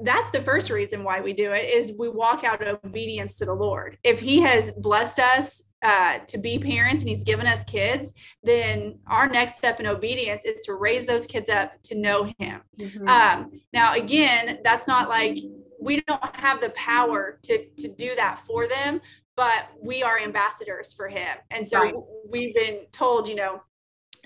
[0.00, 3.44] that's the first reason why we do it is we walk out of obedience to
[3.44, 3.98] the lord.
[4.04, 8.12] If he has blessed us uh, to be parents and he's given us kids
[8.42, 12.60] then our next step in obedience is to raise those kids up to know him.
[12.80, 13.06] Mm-hmm.
[13.06, 15.38] um, now again that's not like
[15.80, 19.00] we don't have the power to to do that for them
[19.38, 21.36] but we are ambassadors for him.
[21.52, 21.94] And so right.
[22.28, 23.62] we've been told, you know,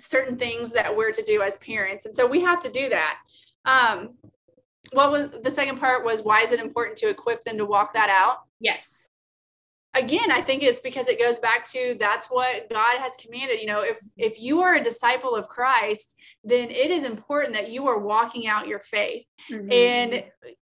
[0.01, 2.07] certain things that we're to do as parents.
[2.07, 3.19] And so we have to do that.
[3.67, 4.15] Um,
[4.93, 7.93] what was the second part was why is it important to equip them to walk
[7.93, 8.39] that out?
[8.59, 9.03] Yes.
[9.93, 13.61] Again, I think it's because it goes back to that's what God has commanded.
[13.61, 17.71] You know, if if you are a disciple of Christ, then it is important that
[17.71, 19.27] you are walking out your faith.
[19.51, 19.71] Mm-hmm.
[19.71, 20.25] And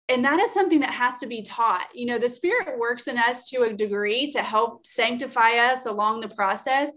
[0.10, 3.18] and that is something that has to be taught you know the spirit works in
[3.18, 6.92] us to a degree to help sanctify us along the process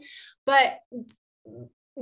[0.47, 0.79] but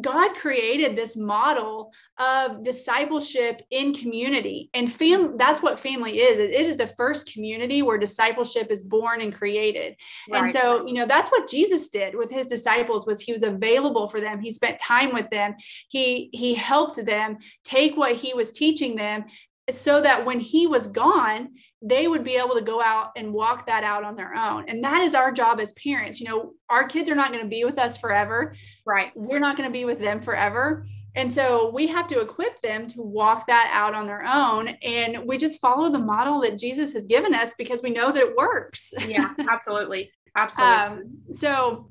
[0.01, 4.71] God created this model of discipleship in community.
[4.75, 6.39] And fam that's what family is.
[6.39, 9.97] It is the first community where discipleship is born and created.
[10.31, 10.43] Right.
[10.43, 14.09] And so, you know, that's what Jesus did with his disciples was he was available
[14.09, 14.41] for them.
[14.41, 15.55] He spent time with them.
[15.89, 19.25] He he helped them take what he was teaching them
[19.71, 21.51] so that when he was gone,
[21.83, 24.69] they would be able to go out and walk that out on their own.
[24.69, 26.21] And that is our job as parents.
[26.21, 28.55] You know, our kids are not going to be with us forever.
[28.85, 29.13] Right.
[29.15, 30.87] We're not going to be with them forever.
[31.15, 34.69] And so we have to equip them to walk that out on their own.
[34.83, 38.23] And we just follow the model that Jesus has given us because we know that
[38.23, 38.93] it works.
[39.07, 40.13] Yeah, absolutely.
[40.37, 40.77] Absolutely.
[40.77, 41.91] um, so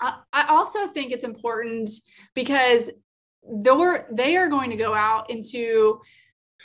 [0.00, 1.88] I, I also think it's important
[2.34, 2.90] because
[3.62, 6.00] they're, they are going to go out into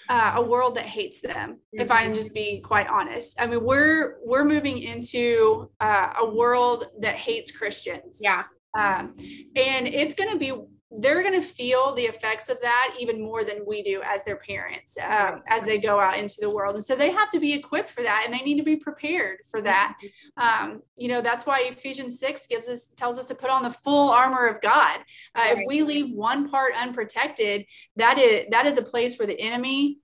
[0.09, 1.81] uh, a world that hates them mm-hmm.
[1.81, 3.39] if i can just be quite honest.
[3.39, 8.19] I mean we're we're moving into uh, a world that hates christians.
[8.21, 8.43] Yeah.
[8.75, 9.15] Um,
[9.55, 10.51] and it's going to be
[10.97, 14.37] they're going to feel the effects of that even more than we do as their
[14.37, 16.75] parents um, as they go out into the world.
[16.75, 19.39] And so they have to be equipped for that and they need to be prepared
[19.49, 19.95] for that.
[20.03, 20.71] Mm-hmm.
[20.71, 23.71] um, you know that's why ephesians 6 gives us tells us to put on the
[23.71, 24.99] full armor of god.
[25.35, 29.39] Uh, if we leave one part unprotected that is that is a place where the
[29.39, 29.99] enemy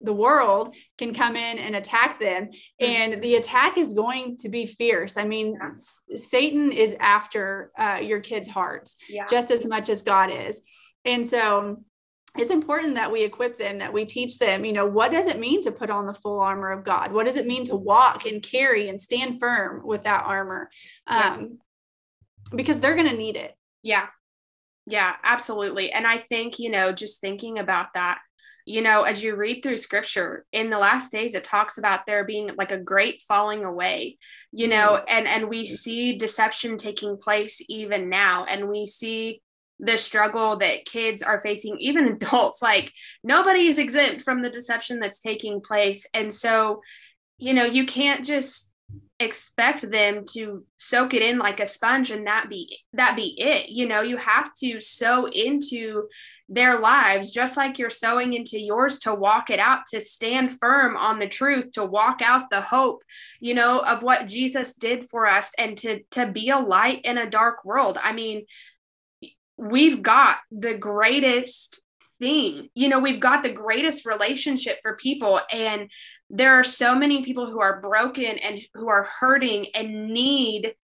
[0.00, 2.84] the world can come in and attack them mm-hmm.
[2.84, 6.16] and the attack is going to be fierce i mean yeah.
[6.16, 9.26] satan is after uh, your kids hearts yeah.
[9.28, 10.60] just as much as god is
[11.04, 11.82] and so
[12.38, 15.38] it's important that we equip them that we teach them you know what does it
[15.38, 18.24] mean to put on the full armor of god what does it mean to walk
[18.24, 20.70] and carry and stand firm with that armor
[21.06, 21.22] um,
[22.52, 22.56] yeah.
[22.56, 24.06] because they're going to need it yeah
[24.86, 28.20] yeah absolutely and i think you know just thinking about that
[28.66, 32.24] you know, as you read through scripture in the last days, it talks about there
[32.24, 34.18] being like a great falling away,
[34.52, 35.04] you know, mm-hmm.
[35.08, 39.42] and and we see deception taking place even now, and we see
[39.78, 42.62] the struggle that kids are facing, even adults.
[42.62, 42.92] Like
[43.22, 46.82] nobody is exempt from the deception that's taking place, and so,
[47.38, 48.69] you know, you can't just
[49.20, 53.68] expect them to soak it in like a sponge and that be that be it
[53.68, 54.00] you know?
[54.00, 56.08] You have to sow into
[56.48, 60.96] their lives just like you're sowing into yours to walk it out to stand firm
[60.96, 63.04] on the truth to walk out the hope
[63.38, 67.18] you know of what Jesus did for us and to to be a light in
[67.18, 67.98] a dark world.
[68.02, 68.46] I mean
[69.56, 71.80] we've got the greatest
[72.20, 72.68] thing.
[72.74, 75.40] You know, we've got the greatest relationship for people.
[75.52, 75.90] And
[76.28, 80.74] there are so many people who are broken and who are hurting and need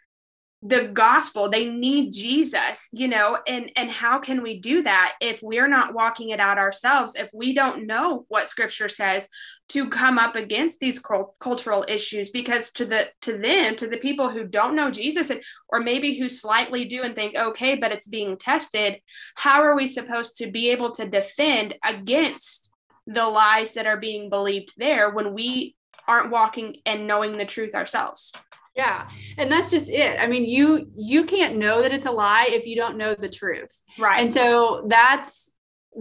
[0.63, 1.51] the gospel.
[1.51, 5.95] They need jesus you know and and how can we do that if we're not
[5.95, 9.29] walking it out ourselves if we don't know what scripture says
[9.69, 11.03] to come up against these
[11.41, 12.31] cultural issues?
[12.31, 16.15] Because to the to them to the people who don't know jesus and, or maybe
[16.19, 19.01] who slightly do and think okay but it's being tested
[19.35, 22.73] how are we supposed to be able to defend against
[23.07, 25.77] the lies that are being believed there when we
[26.09, 28.33] aren't walking and knowing the truth ourselves
[28.77, 29.09] yeah.
[29.39, 30.19] And that's just it.
[30.21, 33.29] I mean, you you can't know that it's a lie if you don't know the
[33.29, 33.83] truth.
[33.99, 34.21] Right.
[34.21, 35.53] And so that's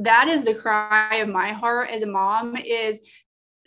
[0.01, 2.99] that is the cry of my heart as a mom is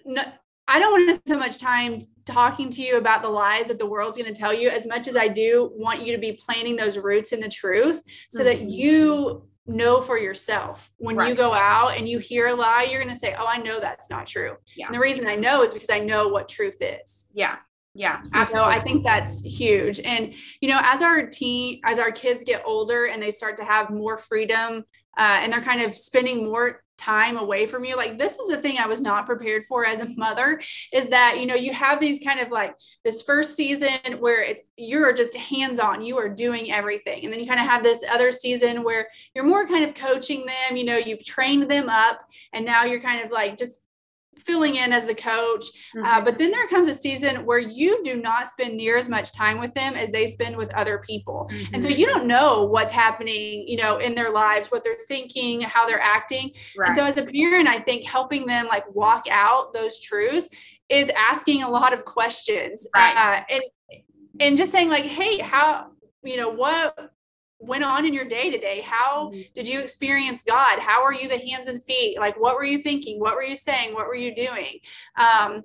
[0.04, 0.22] no,
[0.66, 3.78] I don't want to spend so much time talking to you about the lies that
[3.78, 6.32] the world's going to tell you as much as I do want you to be
[6.32, 8.44] planting those roots in the truth so mm-hmm.
[8.44, 11.28] that you know for yourself when right.
[11.28, 13.78] you go out and you hear a lie you're going to say oh i know
[13.78, 14.86] that's not true yeah.
[14.86, 17.58] and the reason i know is because i know what truth is yeah
[17.98, 20.00] yeah so i think that's huge.
[20.04, 23.64] And you know as our teen as our kids get older and they start to
[23.64, 24.84] have more freedom
[25.16, 28.60] uh, and they're kind of spending more time away from you like this is the
[28.60, 30.60] thing i was not prepared for as a mother
[30.92, 34.62] is that you know you have these kind of like this first season where it's
[34.76, 37.24] you're just hands on you are doing everything.
[37.24, 40.44] And then you kind of have this other season where you're more kind of coaching
[40.46, 42.20] them you know you've trained them up
[42.52, 43.80] and now you're kind of like just
[44.48, 45.66] filling in as the coach.
[45.94, 46.04] Uh, mm-hmm.
[46.04, 49.32] Uh, but then there comes a season where you do not spend near as much
[49.32, 51.48] time with them as they spend with other people.
[51.52, 51.74] Mm-hmm.
[51.74, 52.00] And so mm-hmm.
[52.00, 56.00] you don't know what's happening, you know, in their lives, what they're thinking, how they're
[56.00, 56.50] acting.
[56.76, 56.88] Right.
[56.88, 60.48] And so as a parent, I think helping them like walk out those truths
[60.88, 62.86] is asking a lot of questions.
[62.94, 63.14] Right.
[63.14, 63.62] Uh, and
[64.40, 65.88] and just saying like, hey, how,
[66.22, 66.96] you know, what
[67.60, 69.40] went on in your day today how mm-hmm.
[69.54, 70.78] did you experience god?
[70.78, 72.18] How are you the hands and feet?
[72.18, 73.18] Like what were you thinking?
[73.18, 73.94] What were you saying?
[73.94, 74.78] What were you doing?
[75.16, 75.64] Um,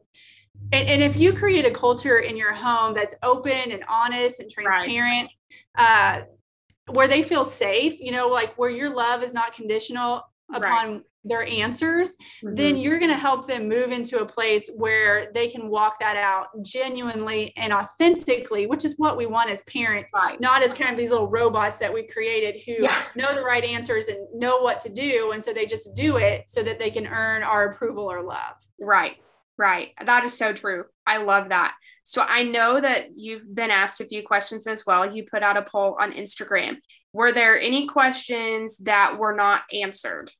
[0.72, 4.50] and, and if you create a culture in your home that's open and honest and
[4.50, 5.30] transparent
[5.78, 6.22] right.
[6.22, 11.04] uh, where they feel safe you know like where your love is not conditional upon
[11.24, 12.12] their answers,
[12.44, 12.56] mm-hmm.
[12.56, 16.18] then you're going to help them move into a place where they can walk that
[16.18, 20.40] out genuinely and authentically, which is what we want as parents, right.
[20.40, 22.96] not as kind of these little robots that we created who yeah.
[23.16, 25.32] know the right answers and know what to do.
[25.34, 28.56] And so they just do it so that they can earn our approval or love.
[28.80, 29.18] Right.
[29.58, 29.92] Right.
[30.04, 30.86] That is so true.
[31.06, 31.76] I love that.
[32.04, 35.16] So I know that you've been asked a few questions as well.
[35.16, 36.78] You put out a poll on Instagram.
[37.14, 40.32] Were there any questions that were not answered?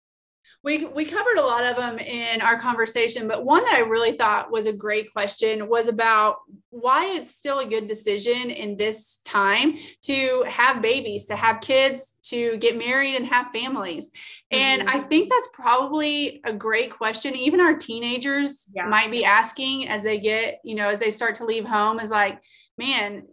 [0.64, 4.14] We we covered a lot of them in our conversation but one that i really
[4.14, 6.38] thought was a great question was about
[6.70, 12.16] why it's still a good decision in this time to have babies to have kids
[12.24, 14.58] to get married and have families mm-hmm.
[14.58, 18.88] and i think that's probably a great question even our teenagers yeah.
[18.88, 22.10] might be asking as they get you know as they start to leave home is
[22.10, 22.42] like
[22.78, 23.24] man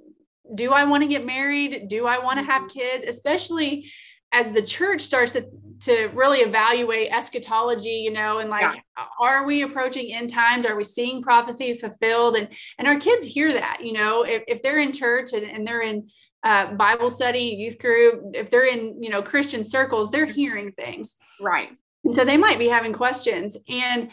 [0.54, 2.50] do i want to get married do i want to mm-hmm.
[2.50, 3.90] have kids especially
[4.32, 5.46] as the church starts to,
[5.80, 9.04] to really evaluate eschatology, you know, and like, yeah.
[9.18, 10.64] are we approaching end times?
[10.64, 12.36] Are we seeing prophecy fulfilled?
[12.36, 15.66] And and our kids hear that, you know, if, if they're in church and, and
[15.66, 16.08] they're in
[16.42, 21.16] uh, Bible study, youth group, if they're in, you know, Christian circles, they're hearing things.
[21.40, 21.70] Right.
[22.04, 23.56] And so they might be having questions.
[23.68, 24.10] And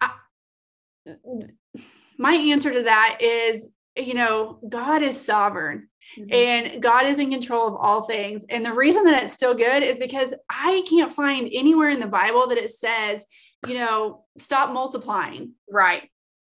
[0.00, 0.10] I,
[2.18, 5.88] my answer to that is, you know, God is sovereign.
[6.18, 6.32] Mm-hmm.
[6.32, 8.44] And God is in control of all things.
[8.48, 12.06] And the reason that it's still good is because I can't find anywhere in the
[12.06, 13.24] Bible that it says,
[13.68, 15.52] you know, stop multiplying.
[15.70, 16.08] Right.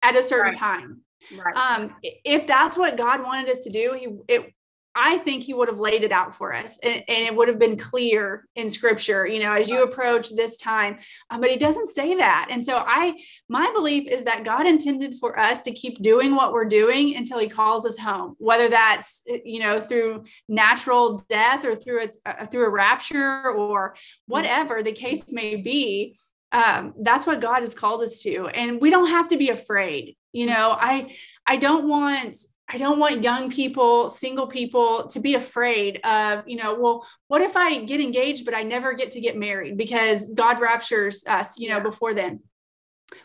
[0.02, 0.56] At a certain right.
[0.56, 1.02] time.
[1.32, 1.56] Right.
[1.56, 4.52] Um, if that's what God wanted us to do, he it
[4.94, 7.58] I think he would have laid it out for us and, and, it would have
[7.58, 10.98] been clear in scripture, you know, as you approach this time.
[11.30, 12.48] Um, but he doesn't say that.
[12.50, 13.14] And so I,
[13.48, 17.38] my belief is that God intended for us to keep doing what we're doing until
[17.38, 22.66] he calls us home, whether that's, you know, through natural death or through a, through
[22.66, 26.16] a rapture or whatever the case may be.
[26.52, 28.46] Um, that's what God has called us to.
[28.46, 30.16] And we don't have to be afraid.
[30.32, 31.16] You know, I,
[31.46, 32.36] I don't want
[32.68, 37.42] I don't want young people, single people to be afraid of, you know, well, what
[37.42, 41.58] if I get engaged, but I never get to get married because God raptures us,
[41.58, 42.40] you know, before then?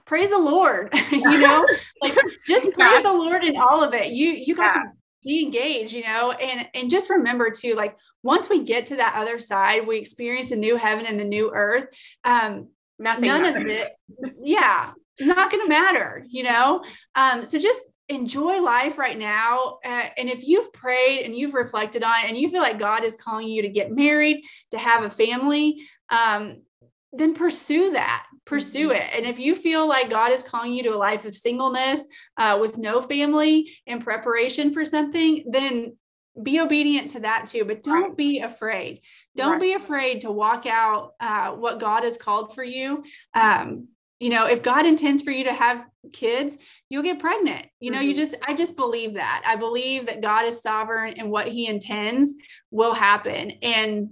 [0.05, 1.65] Praise the Lord, you know,
[2.01, 2.13] like
[2.45, 4.11] just praise the Lord in all of it.
[4.11, 4.83] You, you got yeah.
[4.83, 4.89] to
[5.23, 9.15] be engaged, you know, and, and just remember too, like once we get to that
[9.15, 11.85] other side, we experience a new heaven and the new earth.
[12.25, 12.67] Um,
[12.99, 13.73] Nothing none matters.
[13.73, 13.79] of
[14.27, 14.35] it.
[14.43, 14.91] Yeah.
[15.21, 16.83] Not going to matter, you know?
[17.15, 19.77] Um, so just enjoy life right now.
[19.85, 23.03] Uh, and if you've prayed and you've reflected on it and you feel like God
[23.03, 26.63] is calling you to get married, to have a family, um,
[27.13, 28.97] then pursue that, pursue mm-hmm.
[28.97, 29.09] it.
[29.13, 32.01] And if you feel like God is calling you to a life of singleness
[32.37, 35.95] uh, with no family in preparation for something, then
[36.41, 37.65] be obedient to that too.
[37.65, 38.17] But don't right.
[38.17, 39.01] be afraid.
[39.35, 39.61] Don't right.
[39.61, 43.03] be afraid to walk out uh, what God has called for you.
[43.33, 43.89] Um,
[44.19, 46.57] you know if god intends for you to have kids
[46.89, 47.67] you'll get pregnant.
[47.79, 48.09] You know mm-hmm.
[48.09, 49.43] you just i just believe that.
[49.45, 52.33] I believe that god is sovereign and what he intends
[52.71, 53.51] will happen.
[53.61, 54.11] And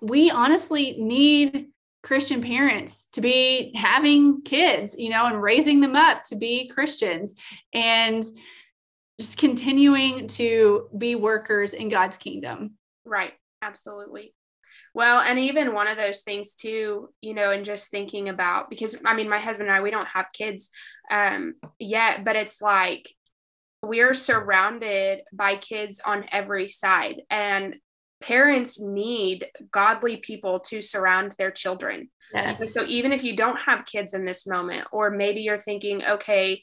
[0.00, 1.68] we honestly need
[2.02, 7.34] christian parents to be having kids you know and raising them up to be christians
[7.74, 8.24] and
[9.20, 12.76] just continuing to be workers in god's kingdom.
[13.04, 13.34] Right.
[13.62, 14.32] Absolutely
[14.94, 19.00] well, and even one of those things too, you know, and just thinking about because
[19.04, 20.70] I mean, my husband and I, we don't have kids
[21.10, 23.08] um, yet, but it's like
[23.82, 27.76] we're surrounded by kids on every side, and
[28.20, 32.10] parents need godly people to surround their children.
[32.34, 32.72] Yes.
[32.72, 36.62] so even if you don't have kids in this moment, or maybe you're thinking, okay,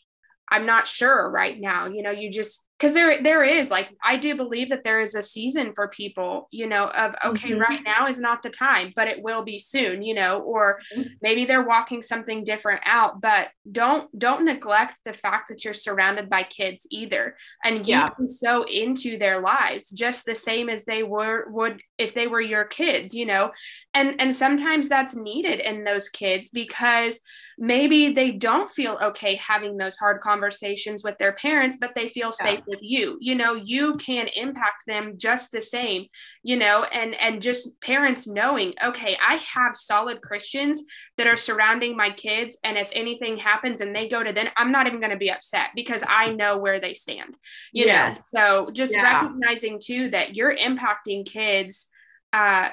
[0.50, 4.16] I'm not sure right now, you know, you just because there there is like i
[4.16, 7.62] do believe that there is a season for people you know of okay mm-hmm.
[7.62, 11.08] right now is not the time but it will be soon you know or mm-hmm.
[11.22, 16.30] maybe they're walking something different out but don't don't neglect the fact that you're surrounded
[16.30, 18.10] by kids either and you yeah.
[18.10, 22.42] can sow into their lives just the same as they were would if they were
[22.42, 23.52] your kids you know
[23.94, 27.20] and and sometimes that's needed in those kids because
[27.58, 32.28] maybe they don't feel okay having those hard conversations with their parents but they feel
[32.40, 32.46] yeah.
[32.46, 36.06] safe with you you know you can impact them just the same
[36.44, 40.84] you know and and just parents knowing okay i have solid christians
[41.18, 44.72] that are surrounding my kids and if anything happens and they go to them i'm
[44.72, 47.38] not even going to be upset because i know where they stand
[47.72, 48.18] you yes.
[48.34, 49.02] know so just yeah.
[49.02, 51.90] recognizing too that you're impacting kids
[52.34, 52.70] uh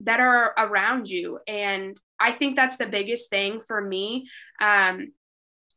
[0.00, 4.28] that are around you and I think that's the biggest thing for me.
[4.60, 5.12] Um,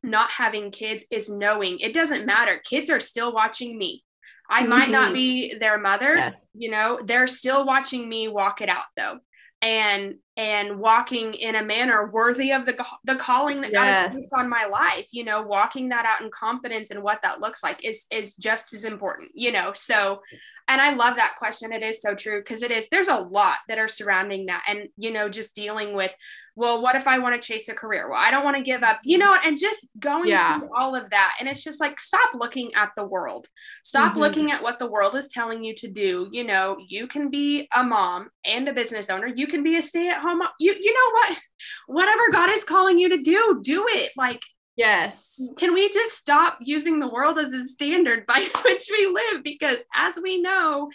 [0.07, 2.59] not having kids is knowing it doesn't matter.
[2.63, 4.03] Kids are still watching me.
[4.49, 4.69] I mm-hmm.
[4.69, 5.13] might not mm-hmm.
[5.13, 6.47] be their mother, yes.
[6.53, 9.19] you know, they're still watching me walk it out though.
[9.59, 13.73] And and walking in a manner worthy of the the calling that yes.
[13.73, 15.07] God has placed on my life.
[15.11, 18.71] You know, walking that out in confidence and what that looks like is is just
[18.75, 19.31] as important.
[19.33, 20.21] You know, so
[20.67, 21.71] and I love that question.
[21.71, 22.87] It is so true because it is.
[22.89, 26.13] There's a lot that are surrounding that, and you know, just dealing with,
[26.57, 28.09] well, what if I want to chase a career?
[28.09, 28.99] Well, I don't want to give up.
[29.03, 30.57] You know, and just going yeah.
[30.57, 33.47] through all of that, and it's just like stop looking at the world.
[33.83, 34.21] Stop mm-hmm.
[34.21, 36.27] looking at what the world is telling you to do.
[36.31, 39.27] You know, you can be a mom and a business owner.
[39.27, 40.41] You can be a stay at home.
[40.59, 41.39] You you know what?
[41.87, 44.11] Whatever God is calling you to do, do it.
[44.17, 44.41] Like
[44.77, 45.41] Yes.
[45.57, 49.43] Can we just stop using the world as a standard by which we live?
[49.43, 50.89] Because as we know,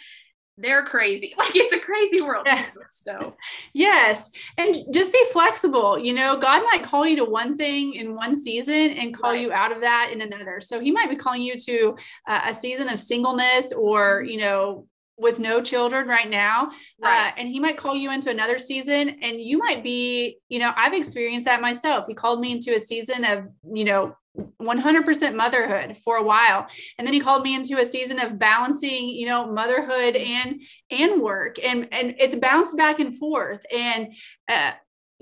[0.57, 1.33] they're crazy.
[1.43, 2.45] Like it's a crazy world.
[2.45, 2.65] Yeah.
[2.89, 3.35] So,
[3.73, 4.29] yes.
[4.57, 5.97] And just be flexible.
[5.97, 9.41] You know, God might call you to one thing in one season and call right.
[9.41, 10.61] you out of that in another.
[10.61, 11.97] So, He might be calling you to
[12.27, 14.29] uh, a season of singleness or, mm-hmm.
[14.29, 14.87] you know,
[15.17, 16.69] with no children right now uh,
[17.03, 17.27] right.
[17.27, 20.71] Uh, and he might call you into another season and you might be you know
[20.75, 25.97] i've experienced that myself he called me into a season of you know 100% motherhood
[25.97, 26.67] for a while.
[26.97, 31.21] And then he called me into a season of balancing you know motherhood and and
[31.21, 31.57] work.
[31.63, 33.63] And and it's bounced back and forth.
[33.71, 34.13] And
[34.47, 34.71] uh,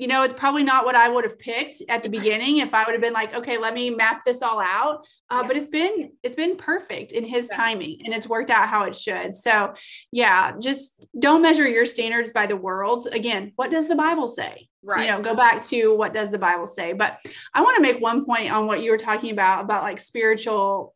[0.02, 2.86] you know, it's probably not what I would have picked at the beginning if I
[2.86, 5.06] would have been like, okay, let me map this all out.
[5.30, 5.47] Uh, yeah.
[5.47, 7.58] But it's been it's been perfect in His yeah.
[7.58, 9.36] timing, and it's worked out how it should.
[9.36, 9.76] So,
[10.12, 13.06] yeah, just don't measure your standards by the world's.
[13.06, 14.70] Again, what does the Bible say?
[14.82, 15.06] Right.
[15.06, 16.93] You know, go back to what does the Bible say.
[16.93, 17.20] But
[17.54, 20.95] I want to make one point on what you were talking about about like spiritual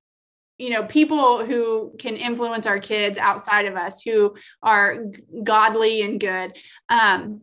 [0.58, 4.34] you know people who can influence our kids outside of us who
[4.64, 5.06] are
[5.44, 6.54] godly and good
[6.88, 7.42] um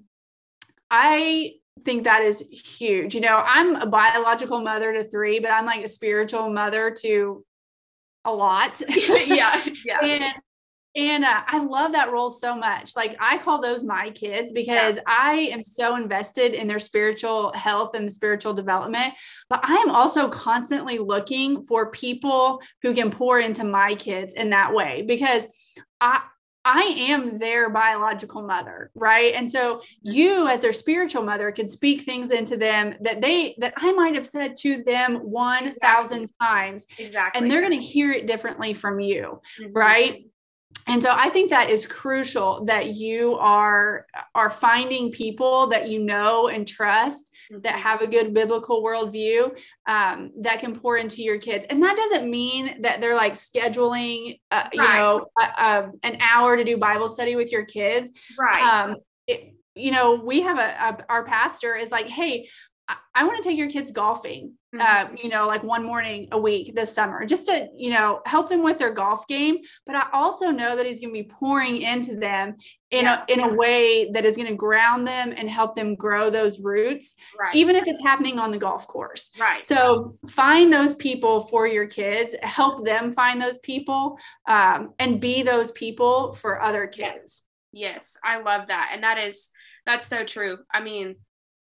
[0.92, 3.14] I think that is huge.
[3.14, 7.44] You know, I'm a biological mother to three, but I'm like a spiritual mother to
[8.26, 8.80] a lot.
[8.88, 9.64] yeah.
[9.84, 9.98] Yeah.
[10.04, 10.34] and
[10.94, 12.94] and uh, I love that role so much.
[12.94, 15.02] Like I call those my kids because yeah.
[15.06, 19.14] I am so invested in their spiritual health and spiritual development.
[19.48, 24.50] But I am also constantly looking for people who can pour into my kids in
[24.50, 25.46] that way because
[25.98, 26.20] I
[26.64, 29.34] I am their biological mother, right?
[29.34, 33.74] And so you as their spiritual mother can speak things into them that they that
[33.76, 36.86] I might have said to them 1000 times.
[36.98, 37.40] Exactly.
[37.40, 39.72] And they're going to hear it differently from you, mm-hmm.
[39.72, 40.24] right?
[40.86, 45.98] And so i think that is crucial that you are are finding people that you
[45.98, 47.78] know and trust that mm-hmm.
[47.78, 49.54] have a good biblical worldview
[49.86, 54.38] um, that can pour into your kids and that doesn't mean that they're like scheduling
[54.50, 54.74] uh, right.
[54.74, 55.26] you know
[56.02, 60.42] an hour to do bible study with your kids right um, it, you know we
[60.42, 62.48] have a, a our pastor is like hey
[63.14, 64.80] I want to take your kids golfing, mm-hmm.
[64.80, 68.48] uh, you know, like one morning a week this summer, just to, you know, help
[68.48, 69.58] them with their golf game.
[69.86, 72.56] But I also know that he's going to be pouring into them
[72.90, 73.24] in yeah.
[73.28, 76.60] a in a way that is going to ground them and help them grow those
[76.60, 77.54] roots, right.
[77.54, 79.30] even if it's happening on the golf course.
[79.38, 79.62] Right.
[79.62, 84.18] So find those people for your kids, help them find those people,
[84.48, 87.42] um, and be those people for other kids.
[87.72, 87.94] Yes.
[87.94, 89.50] yes, I love that, and that is
[89.84, 90.58] that's so true.
[90.72, 91.16] I mean,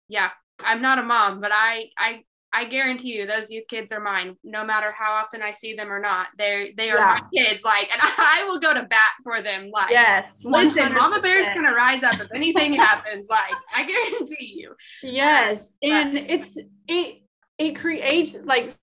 [0.08, 2.24] yeah, I'm not a mom, but I I
[2.56, 5.92] I guarantee you those youth kids are mine, no matter how often I see them
[5.92, 6.28] or not.
[6.38, 7.20] They they are yeah.
[7.20, 9.72] my kids, like, and I will go to bat for them.
[9.74, 10.52] Like, yes, 100%.
[10.52, 13.28] listen, Mama Bear's gonna rise up if anything happens.
[13.30, 14.76] Like, I guarantee you.
[15.02, 17.24] Yes, and it's it
[17.58, 18.74] it creates like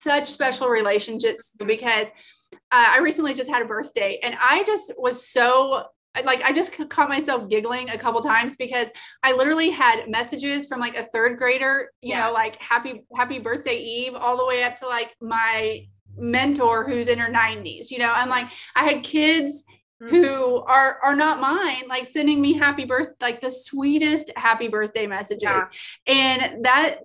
[0.00, 2.08] such special relationships because
[2.52, 5.84] uh, I recently just had a birthday and I just was so
[6.24, 8.90] like I just caught myself giggling a couple times because
[9.22, 12.26] I literally had messages from like a third grader, you yeah.
[12.26, 17.08] know, like happy happy birthday Eve all the way up to like my mentor who's
[17.08, 17.90] in her 90s.
[17.90, 19.64] You know, I'm like I had kids
[20.02, 20.14] mm-hmm.
[20.14, 25.06] who are are not mine like sending me happy birth like the sweetest happy birthday
[25.06, 25.42] messages.
[25.42, 25.66] Yeah.
[26.06, 27.00] And that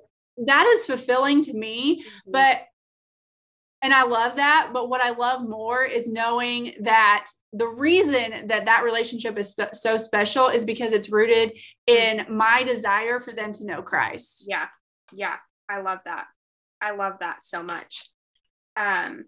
[0.46, 2.32] that is fulfilling to me, mm-hmm.
[2.32, 2.62] but
[3.84, 4.72] and I love that.
[4.74, 9.98] But what I love more is knowing that the reason that that relationship is so
[9.98, 11.52] special is because it's rooted
[11.86, 14.46] in my desire for them to know Christ.
[14.48, 14.68] Yeah.
[15.14, 15.36] Yeah.
[15.70, 16.28] I love that.
[16.82, 18.10] I love that so much.
[18.76, 19.26] Um,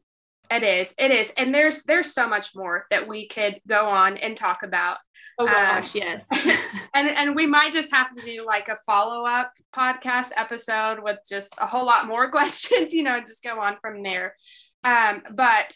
[0.52, 0.94] it is.
[0.98, 1.32] It is.
[1.38, 4.98] And there's there's so much more that we could go on and talk about.
[5.38, 6.28] Oh gosh, um, yes.
[6.94, 11.56] and and we might just have to do like a follow-up podcast episode with just
[11.60, 14.36] a whole lot more questions, you know, just go on from there.
[14.84, 15.76] Um, but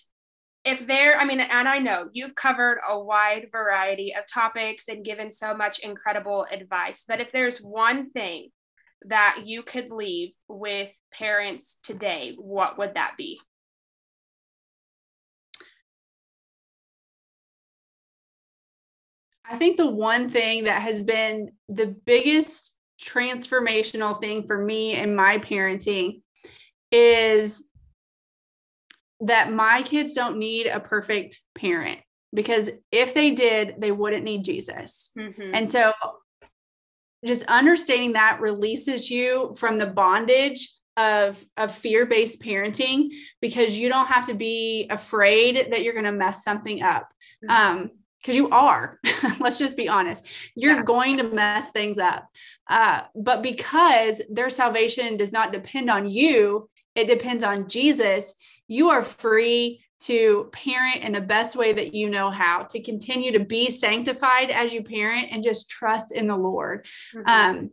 [0.66, 5.06] if there, I mean, and I know you've covered a wide variety of topics and
[5.06, 8.50] given so much incredible advice, but if there's one thing
[9.06, 13.40] that you could leave with parents today, what would that be?
[19.50, 25.16] I think the one thing that has been the biggest transformational thing for me in
[25.16, 26.22] my parenting
[26.92, 27.64] is
[29.22, 32.00] that my kids don't need a perfect parent
[32.34, 35.10] because if they did, they wouldn't need Jesus.
[35.18, 35.52] Mm-hmm.
[35.54, 35.94] And so
[37.26, 43.10] just understanding that releases you from the bondage of of fear-based parenting
[43.42, 47.08] because you don't have to be afraid that you're going to mess something up.
[47.44, 47.50] Mm-hmm.
[47.50, 47.92] Um
[48.22, 49.00] because you are
[49.40, 50.84] let's just be honest you're yeah.
[50.84, 52.28] going to mess things up
[52.70, 58.34] uh, but because their salvation does not depend on you it depends on jesus
[58.68, 63.34] you are free to parent in the best way that you know how to continue
[63.34, 67.28] to be sanctified as you parent and just trust in the lord mm-hmm.
[67.28, 67.72] um,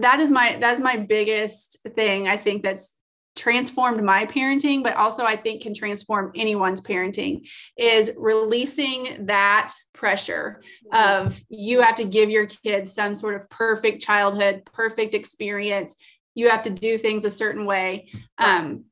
[0.00, 2.94] that is my that's my biggest thing i think that's
[3.36, 10.60] transformed my parenting but also i think can transform anyone's parenting is releasing that pressure
[10.92, 11.24] mm-hmm.
[11.24, 15.96] of you have to give your kids some sort of perfect childhood perfect experience.
[16.34, 18.10] You have to do things a certain way.
[18.36, 18.84] Um,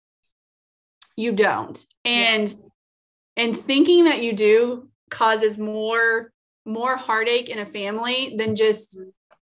[1.16, 1.78] you don't.
[2.04, 2.54] And
[3.36, 6.32] and thinking that you do causes more
[6.64, 8.98] more heartache in a family than just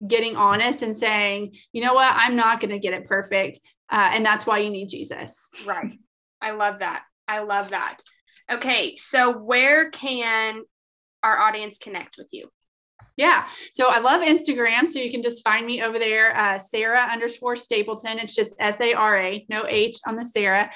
[0.06, 2.14] getting honest and saying you know what?
[2.16, 3.60] I'm not going to get it perfect
[3.90, 5.98] uh, and that's why you need jesus right
[6.42, 7.98] i love that i love that
[8.52, 10.62] okay so where can
[11.24, 12.50] our audience connect with you
[13.18, 13.48] yeah.
[13.74, 14.88] So I love Instagram.
[14.88, 18.20] So you can just find me over there, uh, Sara underscore Stapleton.
[18.20, 20.66] It's just S A R A, no H on the Sara.
[20.66, 20.70] Uh,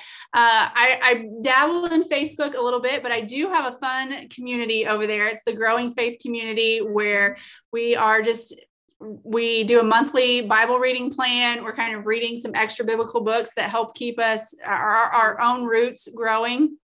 [0.73, 4.87] I, I dabble in Facebook a little bit, but I do have a fun community
[4.87, 5.27] over there.
[5.27, 7.37] It's the Growing Faith community where
[7.71, 8.59] we are just
[9.01, 11.63] we do a monthly Bible reading plan.
[11.63, 15.65] We're kind of reading some extra biblical books that help keep us our, our own
[15.65, 16.77] roots growing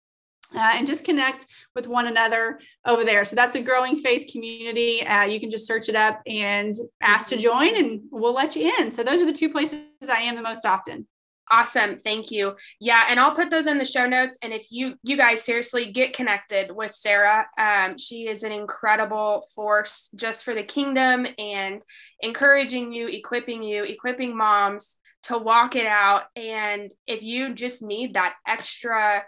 [0.55, 3.25] uh, and just connect with one another over there.
[3.25, 5.05] So that's a growing faith community.
[5.05, 8.73] Uh, you can just search it up and ask to join, and we'll let you
[8.79, 8.93] in.
[8.93, 11.07] So those are the two places I am the most often.
[11.49, 11.97] Awesome.
[11.97, 12.57] Thank you.
[12.81, 13.05] Yeah.
[13.09, 14.37] And I'll put those in the show notes.
[14.43, 19.47] And if you, you guys seriously get connected with Sara, um, she is an incredible
[19.55, 21.83] force just for the kingdom and
[22.21, 26.23] encouraging you, equipping you, equipping moms to walk it out.
[26.35, 29.25] And if you just need that extra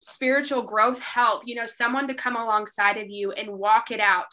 [0.00, 4.26] spiritual growth help, you know, someone to come alongside of you and walk it out,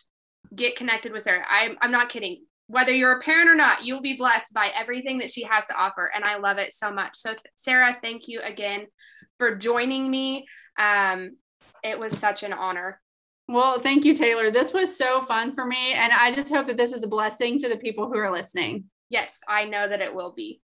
[0.55, 1.43] get connected with Sara.
[1.47, 2.45] I'm, I'm not kidding.
[2.67, 5.75] Whether you're a parent or not, you'll be blessed by everything that she has to
[5.75, 6.11] offer.
[6.15, 7.17] And I love it so much.
[7.17, 8.87] So, Sara, thank you again
[9.37, 10.45] for joining me.
[10.79, 11.37] Um,
[11.83, 12.99] it was such an honor.
[13.47, 14.51] Well, thank you, Taylor.
[14.51, 15.93] This was so fun for me.
[15.93, 18.85] And I just hope that this is a blessing to the people who are listening.
[19.09, 20.61] Yes, I know that it will be.